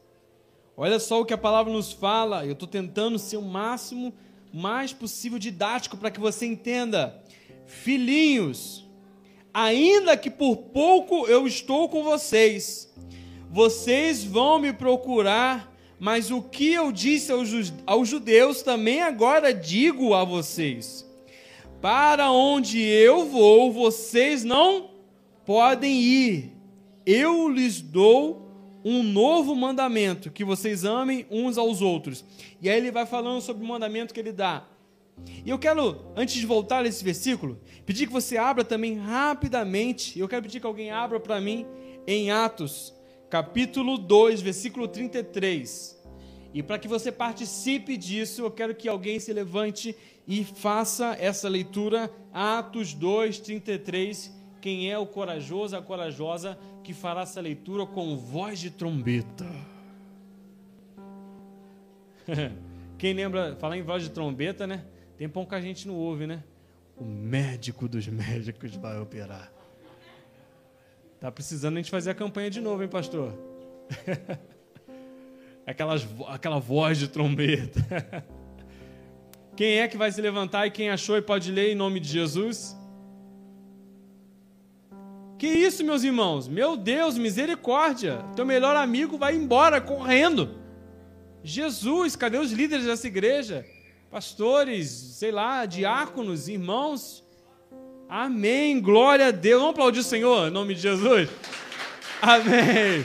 [0.75, 2.45] Olha só o que a palavra nos fala.
[2.45, 4.13] Eu estou tentando ser o máximo
[4.53, 7.22] mais possível didático para que você entenda.
[7.65, 8.89] Filhinhos,
[9.53, 12.93] ainda que por pouco eu estou com vocês,
[13.49, 17.31] vocês vão me procurar, mas o que eu disse
[17.85, 21.07] aos judeus também agora digo a vocês:
[21.81, 24.89] para onde eu vou, vocês não
[25.45, 26.51] podem ir.
[27.05, 28.43] Eu lhes dou
[28.83, 32.23] um novo mandamento, que vocês amem uns aos outros.
[32.61, 34.65] E aí ele vai falando sobre o mandamento que ele dá.
[35.45, 40.17] E eu quero, antes de voltar a esse versículo, pedir que você abra também rapidamente,
[40.19, 41.65] eu quero pedir que alguém abra para mim
[42.07, 42.93] em Atos,
[43.29, 46.01] capítulo 2, versículo 33.
[46.53, 49.95] E para que você participe disso, eu quero que alguém se levante
[50.27, 57.23] e faça essa leitura, Atos 2, 33 quem é o corajoso, a corajosa que fará
[57.23, 59.45] essa leitura com voz de trombeta.
[62.97, 64.85] Quem lembra, falar em voz de trombeta, né?
[65.23, 66.43] Tem pão que a gente não ouve, né?
[66.97, 69.49] O médico dos médicos vai operar.
[71.17, 73.33] Tá precisando a gente fazer a campanha de novo, hein, pastor?
[75.65, 77.79] Aquelas, aquela voz de trombeta.
[79.55, 82.09] Quem é que vai se levantar e quem achou e pode ler em nome de
[82.09, 82.75] Jesus?
[85.39, 86.49] Que isso, meus irmãos?
[86.49, 88.17] Meu Deus, misericórdia.
[88.35, 90.59] Teu melhor amigo vai embora correndo.
[91.41, 93.65] Jesus, cadê os líderes dessa igreja?
[94.13, 97.23] Pastores, sei lá, diáconos, irmãos.
[98.07, 98.79] Amém.
[98.79, 99.59] Glória a Deus.
[99.59, 101.31] Vamos aplaudir o Senhor em nome de Jesus.
[102.21, 103.03] Amém.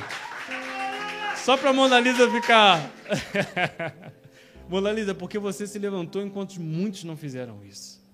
[1.34, 2.92] Só para Mona Lisa ficar.
[4.68, 8.06] Mona Lisa, porque você se levantou enquanto muitos não fizeram isso.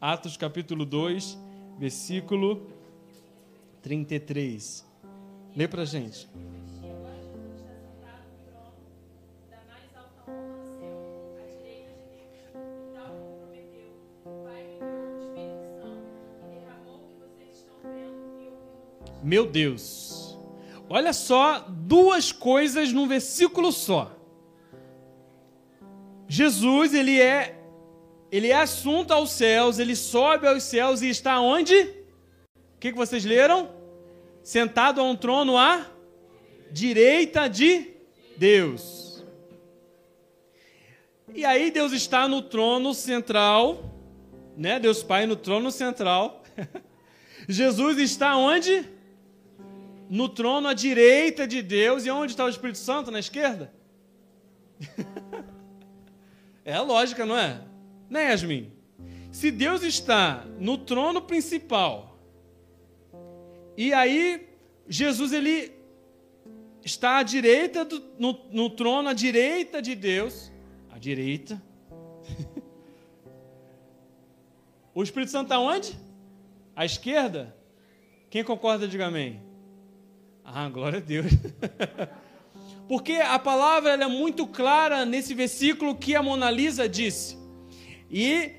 [0.00, 1.36] Atos capítulo 2,
[1.76, 2.70] versículo
[3.82, 4.86] 33.
[5.56, 6.28] Lê pra gente.
[19.22, 20.38] Meu Deus.
[20.88, 24.12] Olha só, duas coisas num versículo só.
[26.26, 27.54] Jesus, ele é
[28.30, 31.74] ele é assunto aos céus, ele sobe aos céus e está onde?
[31.74, 33.78] O que, que vocês leram?
[34.48, 35.86] sentado a um trono à
[36.70, 37.86] direita de
[38.34, 39.22] Deus.
[41.34, 43.94] E aí Deus está no trono central,
[44.56, 44.80] né?
[44.80, 46.42] Deus Pai no trono central.
[47.46, 48.88] Jesus está onde?
[50.08, 52.06] No trono à direita de Deus.
[52.06, 53.10] E onde está o Espírito Santo?
[53.10, 53.72] Na esquerda?
[56.68, 57.62] É a lógica, não é?
[58.10, 58.70] Né, Yasmin?
[59.32, 62.18] Se Deus está no trono principal,
[63.74, 64.46] e aí
[64.86, 65.72] Jesus ele
[66.84, 70.52] está à direita do, no, no trono, à direita de Deus,
[70.90, 71.58] à direita.
[74.94, 75.98] o Espírito Santo está onde?
[76.76, 77.56] À esquerda?
[78.28, 79.40] Quem concorda, diga amém.
[80.50, 81.26] Ah, glória a Deus.
[82.88, 87.36] Porque a palavra é muito clara nesse versículo que a Mona Lisa disse.
[88.10, 88.52] E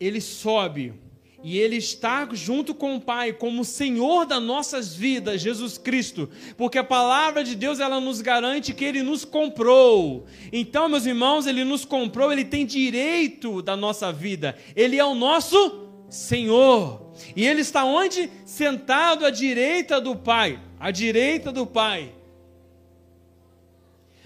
[0.00, 0.94] ele sobe
[1.42, 6.76] e ele está junto com o Pai como Senhor das nossas vidas, Jesus Cristo, porque
[6.76, 10.26] a palavra de Deus ela nos garante que ele nos comprou.
[10.52, 14.54] Então, meus irmãos, ele nos comprou, ele tem direito da nossa vida.
[14.76, 17.09] Ele é o nosso Senhor.
[17.34, 18.30] E ele está onde?
[18.44, 22.12] Sentado à direita do Pai, à direita do Pai.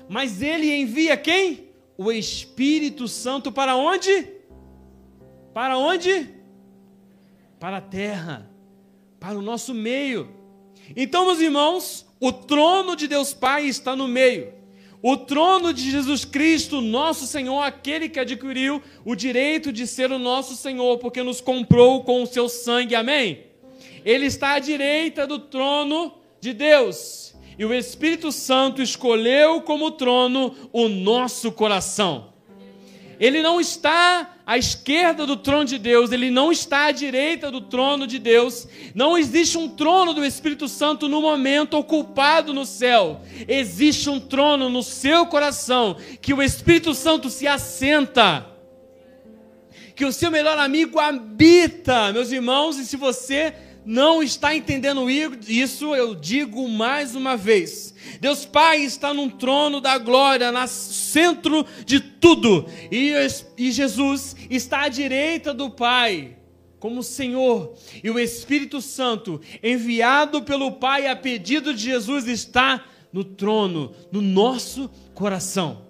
[0.09, 1.68] Mas ele envia quem?
[1.96, 4.28] O Espírito Santo para onde?
[5.52, 6.28] Para onde?
[7.61, 8.50] Para a terra,
[9.20, 10.28] para o nosso meio.
[10.96, 14.52] Então, meus irmãos, o trono de Deus Pai está no meio.
[15.07, 20.19] O trono de Jesus Cristo, nosso Senhor, aquele que adquiriu o direito de ser o
[20.19, 22.95] nosso Senhor, porque nos comprou com o seu sangue.
[22.95, 23.45] Amém?
[24.03, 27.37] Ele está à direita do trono de Deus.
[27.59, 32.33] E o Espírito Santo escolheu como trono o nosso coração.
[33.21, 37.62] Ele não está à esquerda do trono de Deus, ele não está à direita do
[37.62, 38.68] trono de Deus.
[38.94, 43.22] Não existe um trono do Espírito Santo no momento ocupado no céu.
[43.48, 48.46] Existe um trono no seu coração que o Espírito Santo se assenta.
[49.94, 53.54] Que o seu melhor amigo habita, meus irmãos, e se você
[53.85, 57.94] não está entendendo isso, eu digo mais uma vez.
[58.20, 63.12] Deus Pai está num trono da glória, no centro de tudo, e,
[63.57, 66.37] e Jesus está à direita do Pai,
[66.79, 73.25] como Senhor, e o Espírito Santo, enviado pelo Pai a pedido de Jesus, está no
[73.25, 75.85] trono, no nosso coração.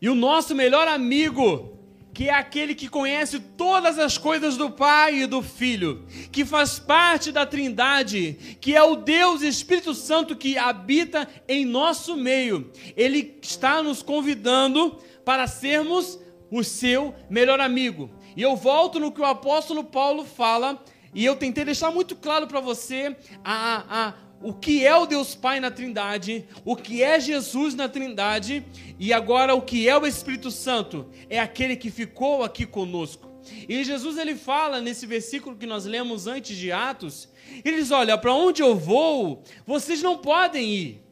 [0.00, 1.75] E o nosso melhor amigo,
[2.16, 6.78] que é aquele que conhece todas as coisas do Pai e do Filho, que faz
[6.78, 12.72] parte da Trindade, que é o Deus Espírito Santo que habita em nosso meio.
[12.96, 16.18] Ele está nos convidando para sermos
[16.50, 18.08] o seu melhor amigo.
[18.34, 22.46] E eu volto no que o apóstolo Paulo fala, e eu tentei deixar muito claro
[22.46, 27.18] para você a, a, o que é o Deus Pai na Trindade, o que é
[27.18, 28.64] Jesus na Trindade
[28.98, 33.30] e agora o que é o Espírito Santo, é aquele que ficou aqui conosco.
[33.68, 37.28] E Jesus ele fala nesse versículo que nós lemos antes de Atos,
[37.64, 41.02] ele diz: "Olha, para onde eu vou, vocês não podem ir.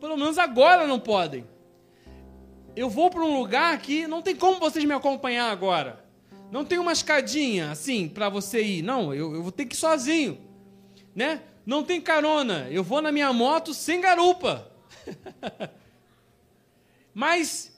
[0.00, 1.44] Pelo menos agora não podem.
[2.76, 6.04] Eu vou para um lugar que não tem como vocês me acompanhar agora.
[6.52, 8.82] Não tem uma escadinha assim para você ir.
[8.82, 10.38] Não, eu, eu vou ter que ir sozinho,
[11.14, 11.40] né?
[11.66, 14.70] Não tem carona, eu vou na minha moto sem garupa.
[17.12, 17.76] Mas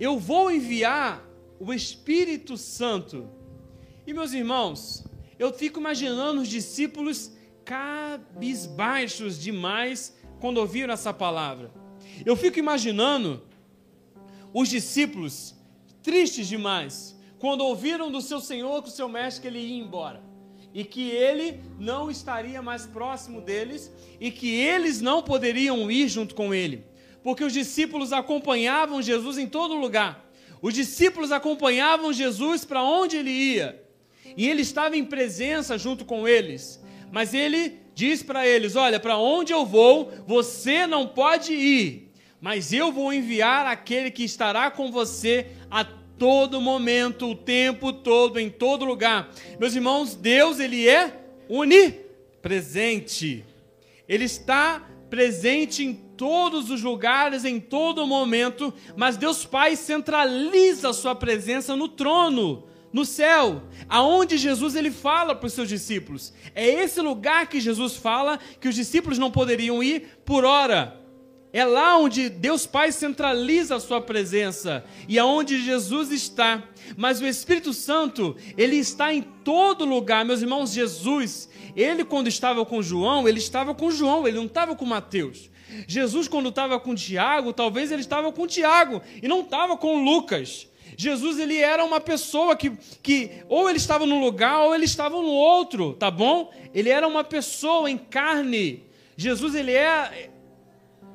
[0.00, 1.22] eu vou enviar
[1.60, 3.28] o Espírito Santo.
[4.06, 5.04] E meus irmãos,
[5.38, 7.30] eu fico imaginando os discípulos
[7.62, 11.70] cabisbaixos demais quando ouviram essa palavra.
[12.24, 13.42] Eu fico imaginando
[14.52, 15.54] os discípulos
[16.02, 20.33] tristes demais quando ouviram do seu Senhor, do seu mestre, que ele ia embora
[20.74, 26.34] e que ele não estaria mais próximo deles e que eles não poderiam ir junto
[26.34, 26.84] com ele,
[27.22, 30.28] porque os discípulos acompanhavam Jesus em todo lugar.
[30.60, 33.82] Os discípulos acompanhavam Jesus para onde ele ia
[34.36, 36.82] e ele estava em presença junto com eles.
[37.12, 42.10] Mas ele diz para eles: Olha, para onde eu vou, você não pode ir,
[42.40, 48.38] mas eu vou enviar aquele que estará com você até todo momento, o tempo todo,
[48.38, 49.30] em todo lugar.
[49.58, 53.44] Meus irmãos, Deus ele é onipresente.
[54.08, 60.92] Ele está presente em todos os lugares, em todo momento, mas Deus Pai centraliza a
[60.92, 66.32] sua presença no trono, no céu, aonde Jesus ele fala para os seus discípulos.
[66.54, 71.03] É esse lugar que Jesus fala que os discípulos não poderiam ir por hora.
[71.54, 76.64] É lá onde Deus Pai centraliza a sua presença e aonde Jesus está.
[76.96, 80.24] Mas o Espírito Santo, ele está em todo lugar.
[80.24, 84.74] Meus irmãos, Jesus, ele quando estava com João, ele estava com João, ele não estava
[84.74, 85.48] com Mateus.
[85.86, 90.66] Jesus quando estava com Tiago, talvez ele estava com Tiago e não estava com Lucas.
[90.96, 95.14] Jesus ele era uma pessoa que, que ou ele estava num lugar ou ele estava
[95.16, 96.52] no outro, tá bom?
[96.74, 98.82] Ele era uma pessoa em carne.
[99.16, 100.33] Jesus ele é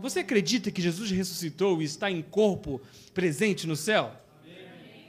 [0.02, 2.82] Você acredita que Jesus ressuscitou e está em corpo
[3.14, 4.14] presente no céu?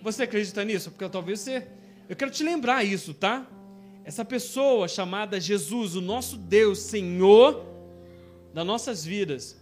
[0.02, 0.90] Você acredita nisso?
[0.90, 1.66] Porque talvez você.
[2.08, 3.46] Eu quero te lembrar isso, tá?
[4.04, 7.68] Essa pessoa chamada Jesus, o nosso Deus, Senhor
[8.52, 9.60] das nossas vidas,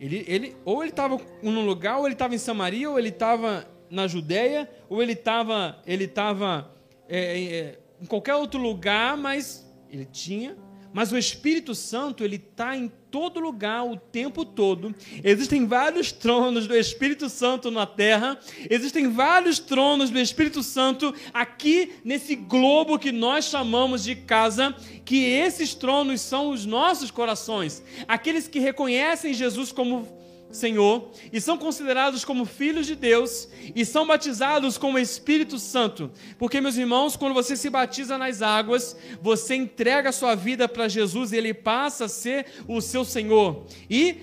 [0.00, 3.68] ele, ele, ou ele estava num lugar, ou ele estava em Samaria, ou ele estava
[3.88, 6.74] na Judéia, ou ele estava ele tava,
[7.08, 10.56] é, é, em qualquer outro lugar, mas ele tinha.
[10.92, 14.94] Mas o Espírito Santo, ele está em todo lugar, o tempo todo.
[15.22, 18.38] Existem vários tronos do Espírito Santo na terra,
[18.70, 24.74] existem vários tronos do Espírito Santo aqui nesse globo que nós chamamos de casa,
[25.04, 30.21] que esses tronos são os nossos corações, aqueles que reconhecem Jesus como
[30.52, 36.10] Senhor e são considerados como filhos de Deus e são batizados com o Espírito Santo.
[36.38, 40.88] Porque, meus irmãos, quando você se batiza nas águas, você entrega a sua vida para
[40.88, 43.64] Jesus e ele passa a ser o seu Senhor.
[43.88, 44.18] E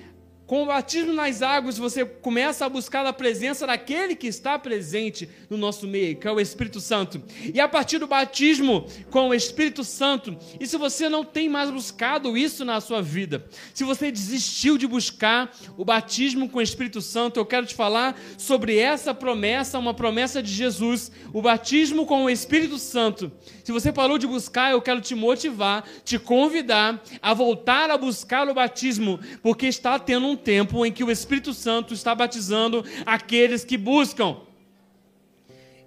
[0.49, 5.29] com o batismo nas águas, você começa a buscar a presença daquele que está presente
[5.47, 7.21] no nosso meio, que é o Espírito Santo.
[7.53, 11.69] E a partir do batismo com o Espírito Santo, e se você não tem mais
[11.69, 13.45] buscado isso na sua vida,
[13.75, 18.19] se você desistiu de buscar o batismo com o Espírito Santo, eu quero te falar
[18.35, 23.31] sobre essa promessa, uma promessa de Jesus, o batismo com o Espírito Santo.
[23.63, 28.49] Se você parou de buscar, eu quero te motivar, te convidar a voltar a buscar
[28.49, 33.63] o batismo, porque está tendo um tempo em que o Espírito Santo está batizando aqueles
[33.63, 34.37] que buscam.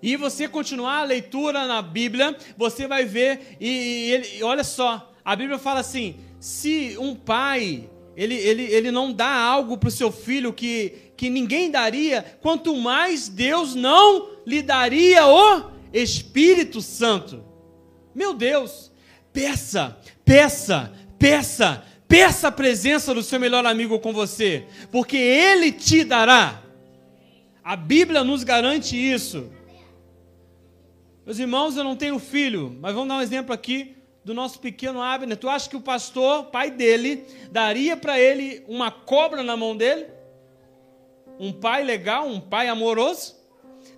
[0.02, 5.12] E você continuar a leitura na Bíblia, você vai ver, e, e ele, olha só,
[5.24, 9.92] a Bíblia fala assim: se um pai ele, ele, ele não dá algo para o
[9.92, 17.42] seu filho que, que ninguém daria, quanto mais Deus não lhe daria o Espírito Santo.
[18.14, 18.90] Meu Deus,
[19.32, 26.04] peça, peça, peça, Peça a presença do seu melhor amigo com você, porque ele te
[26.04, 26.62] dará.
[27.64, 29.50] A Bíblia nos garante isso.
[31.24, 35.00] Meus irmãos, eu não tenho filho, mas vamos dar um exemplo aqui do nosso pequeno
[35.00, 35.38] Abner.
[35.38, 40.04] Tu acha que o pastor, pai dele, daria para ele uma cobra na mão dele?
[41.40, 43.36] Um pai legal, um pai amoroso?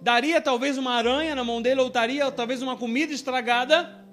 [0.01, 4.07] Daria talvez uma aranha na mão dele ou daria talvez uma comida estragada?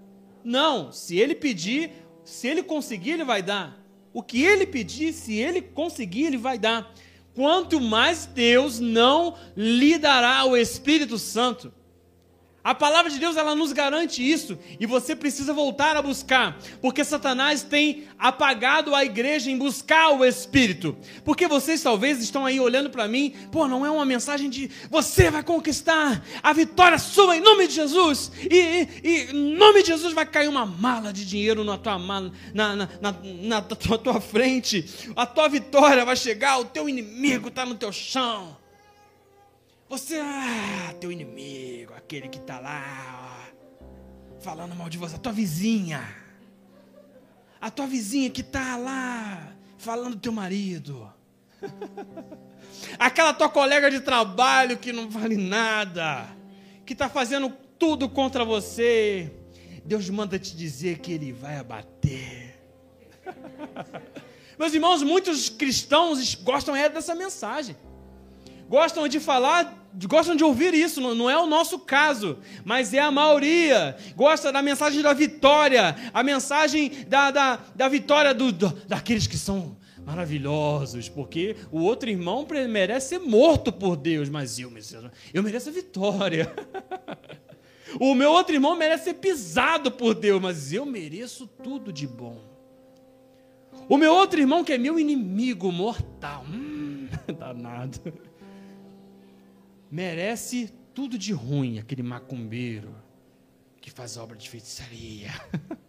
[0.43, 1.91] Não, se ele pedir,
[2.24, 3.80] se ele conseguir, ele vai dar.
[4.14, 6.93] O que ele pedir, se ele conseguir, ele vai dar.
[7.34, 11.74] Quanto mais Deus não lhe dará o Espírito Santo.
[12.64, 17.03] A palavra de Deus ela nos garante isso e você precisa voltar a buscar, porque
[17.03, 20.95] Satanás tem apagado a igreja em buscar o Espírito.
[21.26, 25.32] Porque vocês talvez estão aí olhando para mim, pô, não é uma mensagem de você
[25.32, 30.14] vai conquistar a vitória sua em nome de Jesus e, e, em nome de Jesus
[30.14, 34.88] vai cair uma mala de dinheiro na tua mala, na, na, na, na tua frente,
[35.16, 38.61] a tua vitória vai chegar, o teu inimigo está no teu chão.
[39.92, 43.52] Você, ah, teu inimigo, aquele que está lá,
[43.84, 46.02] ó, falando mal de você, a tua vizinha.
[47.60, 51.12] A tua vizinha que está lá, falando do teu marido.
[52.98, 56.26] Aquela tua colega de trabalho que não vale nada,
[56.86, 59.30] que está fazendo tudo contra você.
[59.84, 62.58] Deus manda te dizer que Ele vai abater.
[64.58, 67.76] Meus irmãos, muitos cristãos gostam é dessa mensagem
[68.72, 73.12] gostam de falar, gostam de ouvir isso, não, é o nosso caso, mas é a
[73.12, 73.96] maioria.
[74.16, 79.38] Gosta da mensagem da vitória, a mensagem da, da, da vitória do, do, daqueles que
[79.38, 84.72] são maravilhosos, porque o outro irmão merece ser morto por Deus, mas eu,
[85.34, 86.54] eu mereço a vitória.
[88.00, 92.50] o meu outro irmão merece ser pisado por Deus, mas eu mereço tudo de bom.
[93.88, 98.30] O meu outro irmão, que é meu inimigo mortal, hum, danado
[99.92, 102.96] merece tudo de ruim, aquele macumbeiro
[103.82, 105.30] que faz obra de feitiçaria.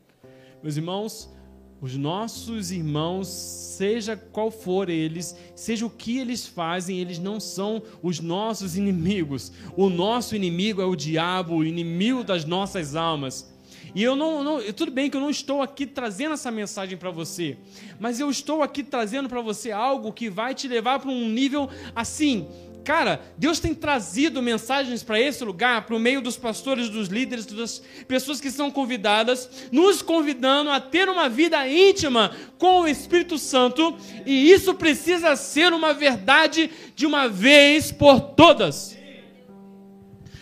[0.63, 1.31] Meus irmãos,
[1.81, 7.83] os nossos irmãos, seja qual for eles, seja o que eles fazem, eles não são
[8.03, 9.53] os nossos inimigos.
[9.77, 13.53] O nosso inimigo é o diabo, o inimigo das nossas almas.
[13.95, 17.11] E eu não, não, tudo bem que eu não estou aqui trazendo essa mensagem para
[17.11, 17.59] você,
[18.01, 21.69] mas eu estou aqui trazendo para você algo que vai te levar para um nível
[21.95, 22.49] assim,
[22.85, 27.47] Cara, Deus tem trazido mensagens para esse lugar, para o meio dos pastores, dos líderes,
[27.47, 33.39] das pessoas que são convidadas, nos convidando a ter uma vida íntima com o Espírito
[33.39, 38.97] Santo, e isso precisa ser uma verdade de uma vez por todas.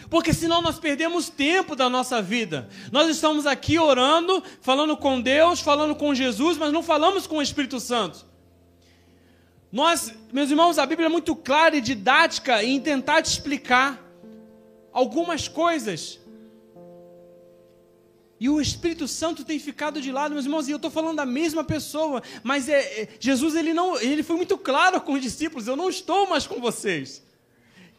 [0.09, 2.68] Porque senão nós perdemos tempo da nossa vida.
[2.91, 7.43] Nós estamos aqui orando, falando com Deus, falando com Jesus, mas não falamos com o
[7.43, 8.30] Espírito Santo.
[9.73, 14.05] Nós, meus irmãos, a Bíblia é muito clara e didática em tentar te explicar
[14.93, 16.18] algumas coisas.
[18.41, 21.27] E o Espírito Santo tem ficado de lado, meus irmãos, e eu estou falando da
[21.27, 25.68] mesma pessoa, mas é, é, Jesus ele não, ele foi muito claro com os discípulos:
[25.68, 27.23] eu não estou mais com vocês.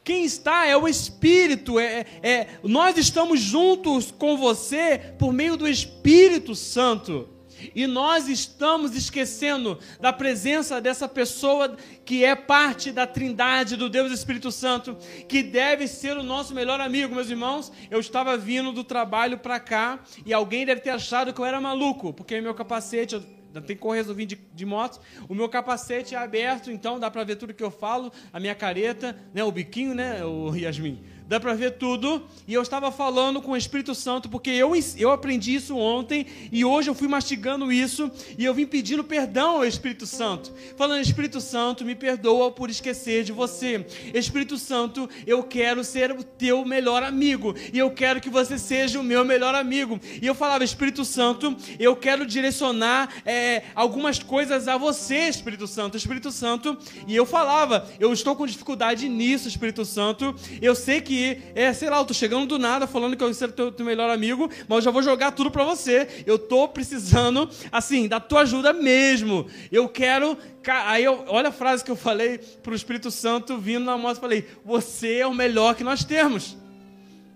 [0.03, 5.67] Quem está é o Espírito, é, é, nós estamos juntos com você por meio do
[5.67, 7.29] Espírito Santo.
[7.75, 14.11] E nós estamos esquecendo da presença dessa pessoa que é parte da trindade do Deus
[14.11, 14.97] Espírito Santo,
[15.27, 17.71] que deve ser o nosso melhor amigo, meus irmãos.
[17.89, 21.61] Eu estava vindo do trabalho para cá e alguém deve ter achado que eu era
[21.61, 23.23] maluco, porque meu capacete, eu
[23.59, 25.01] tem que correr, eu vim de, de moto.
[25.27, 28.55] O meu capacete é aberto, então dá para ver tudo que eu falo, a minha
[28.55, 32.27] careta, né, o biquinho, né, o Yasmin dá para ver tudo.
[32.45, 36.65] E eu estava falando com o Espírito Santo, porque eu, eu aprendi isso ontem e
[36.65, 40.51] hoje eu fui mastigando isso e eu vim pedindo perdão ao Espírito Santo.
[40.75, 43.85] Falando, Espírito Santo, me perdoa por esquecer de você.
[44.13, 48.99] Espírito Santo, eu quero ser o teu melhor amigo e eu quero que você seja
[48.99, 50.01] o meu melhor amigo.
[50.21, 55.95] E eu falava, Espírito Santo, eu quero direcionar é, algumas coisas a você, Espírito Santo.
[55.95, 56.77] Espírito Santo,
[57.07, 60.35] e eu falava, eu estou com dificuldade nisso, Espírito Santo.
[60.61, 61.20] Eu sei que
[61.55, 64.09] é, sei lá, eu tô chegando do nada falando que eu sou teu, teu melhor
[64.09, 66.23] amigo, mas eu já vou jogar tudo para você.
[66.25, 69.47] Eu tô precisando, assim, da tua ajuda mesmo.
[69.71, 70.37] Eu quero.
[70.85, 74.47] Aí eu, olha a frase que eu falei pro Espírito Santo vindo na moto, falei:
[74.63, 76.57] "Você é o melhor que nós temos".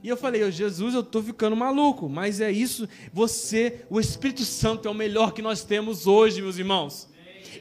[0.06, 4.44] E eu falei, oh, Jesus, eu estou ficando maluco, mas é isso, você, o Espírito
[4.44, 7.10] Santo é o melhor que nós temos hoje, meus irmãos.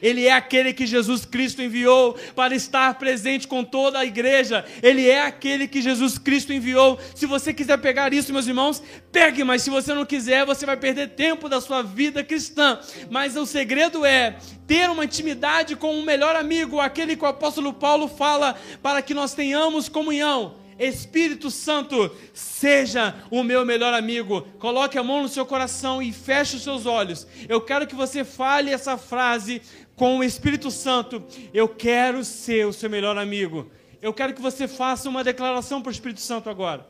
[0.01, 4.65] Ele é aquele que Jesus Cristo enviou para estar presente com toda a igreja.
[4.81, 6.99] Ele é aquele que Jesus Cristo enviou.
[7.13, 8.81] Se você quiser pegar isso, meus irmãos,
[9.11, 12.79] pegue, mas se você não quiser, você vai perder tempo da sua vida cristã.
[13.09, 14.37] Mas o segredo é
[14.67, 19.13] ter uma intimidade com um melhor amigo, aquele que o apóstolo Paulo fala para que
[19.13, 20.65] nós tenhamos comunhão.
[20.77, 24.41] Espírito Santo, seja o meu melhor amigo.
[24.59, 27.25] Coloque a mão no seu coração e feche os seus olhos.
[27.47, 29.61] Eu quero que você fale essa frase
[29.95, 31.23] com o Espírito Santo,
[31.53, 33.71] eu quero ser o seu melhor amigo.
[34.01, 36.85] Eu quero que você faça uma declaração para o Espírito Santo agora.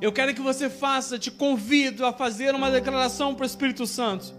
[0.00, 4.32] Eu quero que você faça, te convido a fazer uma declaração para o Espírito Santo.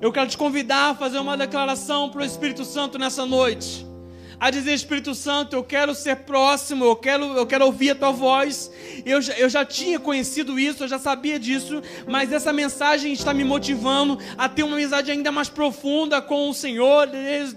[0.00, 3.93] Eu quero te convidar a fazer uma declaração para o Espírito Santo nessa noite
[4.38, 8.10] a dizer: Espírito Santo, eu quero ser próximo, eu quero, eu quero ouvir a tua
[8.10, 8.70] voz.
[9.04, 13.44] Eu, eu já tinha conhecido isso, eu já sabia disso, mas essa mensagem está me
[13.44, 17.08] motivando a ter uma amizade ainda mais profunda com o Senhor,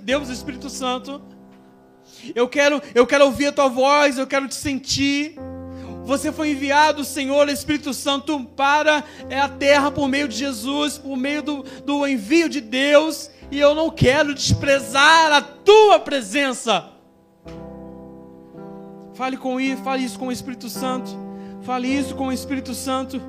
[0.02, 1.22] Deus Espírito Santo.
[2.36, 5.36] Eu quero, eu quero ouvir a tua voz, eu quero te sentir.
[6.06, 11.42] Você foi enviado, Senhor Espírito Santo, para a terra por meio de Jesus, por meio
[11.42, 16.92] do, do envio de Deus e eu não quero desprezar a tua presença.
[19.14, 21.10] Fale com isso, fale isso com o Espírito Santo.
[21.64, 23.22] Fale isso com o Espírito Santo.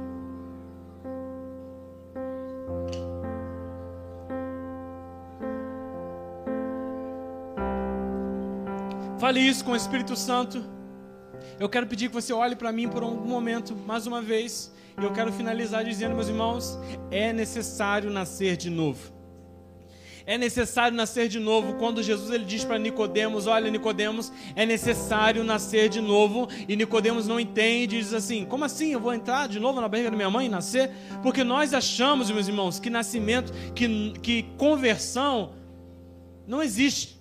[9.18, 10.64] Fale isso com o Espírito Santo.
[11.58, 14.72] Eu quero pedir que você olhe para mim por um momento, mais uma vez.
[15.00, 16.78] E eu quero finalizar dizendo, meus irmãos,
[17.10, 19.17] é necessário nascer de novo
[20.28, 21.72] é necessário nascer de novo.
[21.78, 27.26] Quando Jesus ele diz para Nicodemos, olha Nicodemos, é necessário nascer de novo, e Nicodemos
[27.26, 28.92] não entende e diz assim: "Como assim?
[28.92, 30.90] Eu vou entrar de novo na barriga da minha mãe e nascer?"
[31.22, 35.54] Porque nós achamos, meus irmãos, que nascimento, que que conversão
[36.46, 37.18] não existe.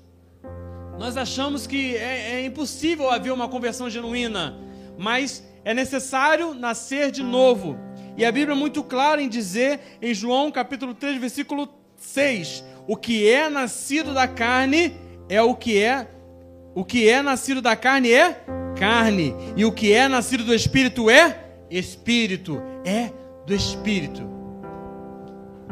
[1.00, 4.58] Nós achamos que é, é impossível haver uma conversão genuína,
[4.98, 7.78] mas é necessário nascer de novo.
[8.18, 12.96] E a Bíblia é muito clara em dizer, em João capítulo 3, versículo 6, o
[12.96, 14.96] que é nascido da carne
[15.28, 16.08] é o que é
[16.74, 18.46] o que é nascido da carne é
[18.78, 23.12] carne e o que é nascido do espírito é espírito, é
[23.46, 24.22] do espírito.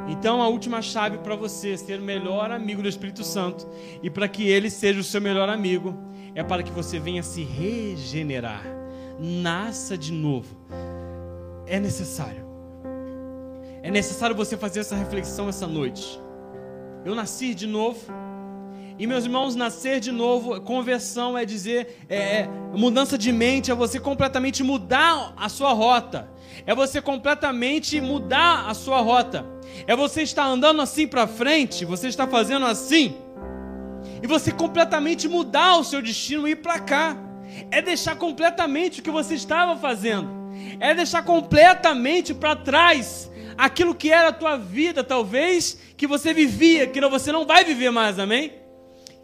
[0.08, 3.68] Então a última chave para você ser o melhor amigo do Espírito Santo
[4.04, 5.96] e para que ele seja o seu melhor amigo
[6.36, 8.64] é para que você venha se regenerar,
[9.20, 10.56] nasça de novo.
[11.66, 12.46] É necessário.
[13.82, 16.20] É necessário você fazer essa reflexão essa noite
[17.06, 18.02] eu nasci de novo.
[18.98, 23.76] E meus irmãos, nascer de novo, conversão é dizer, é, é, mudança de mente, é
[23.76, 26.30] você completamente mudar a sua rota.
[26.66, 29.46] É você completamente mudar a sua rota.
[29.86, 33.16] É você estar andando assim para frente, você está fazendo assim,
[34.24, 37.18] e você completamente mudar o seu destino e ir para cá.
[37.70, 40.30] É deixar completamente o que você estava fazendo.
[40.80, 46.88] É deixar completamente para trás aquilo que era a tua vida, talvez, que você vivia,
[46.88, 48.66] que você não vai viver mais, amém?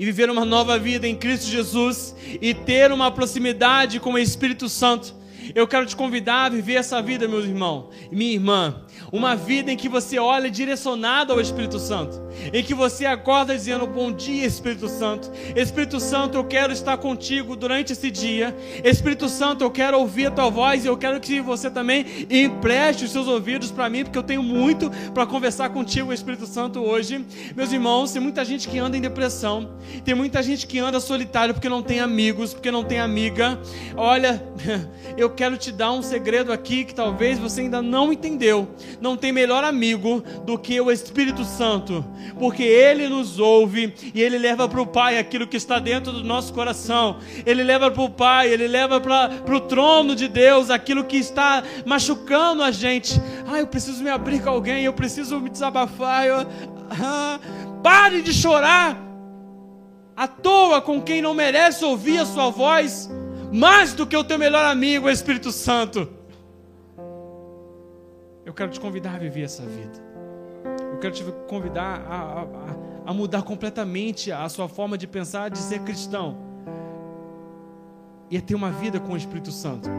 [0.02, 4.68] e viver uma nova vida em Cristo Jesus e ter uma proximidade com o Espírito
[4.68, 5.14] Santo,
[5.54, 8.84] eu quero te convidar a viver essa vida, meu irmão minha irmã.
[9.12, 12.20] Uma vida em que você olha direcionado ao Espírito Santo,
[12.54, 15.32] em que você acorda dizendo: Bom dia, Espírito Santo.
[15.56, 18.56] Espírito Santo, eu quero estar contigo durante esse dia.
[18.84, 23.06] Espírito Santo, eu quero ouvir a tua voz e eu quero que você também empreste
[23.06, 27.26] os seus ouvidos para mim, porque eu tenho muito para conversar contigo, Espírito Santo, hoje.
[27.56, 29.72] Meus irmãos, tem muita gente que anda em depressão,
[30.04, 33.60] tem muita gente que anda solitário porque não tem amigos, porque não tem amiga.
[33.96, 34.44] Olha,
[35.18, 38.68] eu quero te dar um segredo aqui que talvez você ainda não entendeu.
[39.00, 42.06] Não tem melhor amigo do que o Espírito Santo,
[42.38, 46.24] porque ele nos ouve e ele leva para o Pai aquilo que está dentro do
[46.24, 47.20] nosso coração.
[47.46, 51.64] Ele leva para o Pai, ele leva para o trono de Deus aquilo que está
[51.86, 53.22] machucando a gente.
[53.48, 56.26] Ah, eu preciso me abrir com alguém, eu preciso me desabafar.
[56.26, 56.48] Eu...
[57.02, 57.40] Ah,
[57.84, 58.98] pare de chorar
[60.16, 63.10] à toa com quem não merece ouvir a sua voz
[63.52, 66.08] mais do que o teu melhor amigo, o Espírito Santo.
[68.46, 70.11] Eu quero te convidar a viver essa vida.
[71.02, 72.48] Quero te convidar a, a,
[73.08, 76.38] a mudar completamente a sua forma de pensar, de ser cristão.
[78.30, 79.90] E a ter uma vida com o Espírito Santo.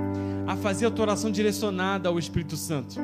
[0.46, 3.00] A fazer a tua oração direcionada ao Espírito Santo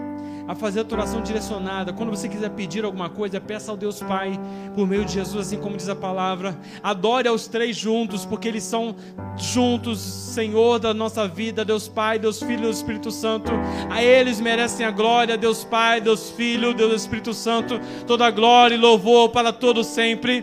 [0.48, 1.92] a fazer a oração direcionada.
[1.92, 4.32] Quando você quiser pedir alguma coisa, peça ao Deus Pai
[4.74, 6.56] por meio de Jesus, assim como diz a palavra.
[6.82, 8.96] Adore aos três juntos, porque eles são
[9.36, 13.52] juntos, Senhor da nossa vida, Deus Pai, Deus Filho e Deus Espírito Santo.
[13.90, 18.74] A eles merecem a glória, Deus Pai, Deus Filho, Deus Espírito Santo, toda a glória
[18.74, 20.42] e louvor para todos sempre.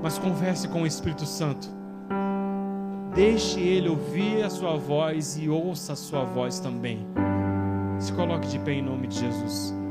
[0.00, 1.68] Mas converse com o Espírito Santo.
[3.12, 7.04] Deixe ele ouvir a sua voz e ouça a sua voz também.
[8.02, 9.81] Se coloque de pé em nome de Jesus.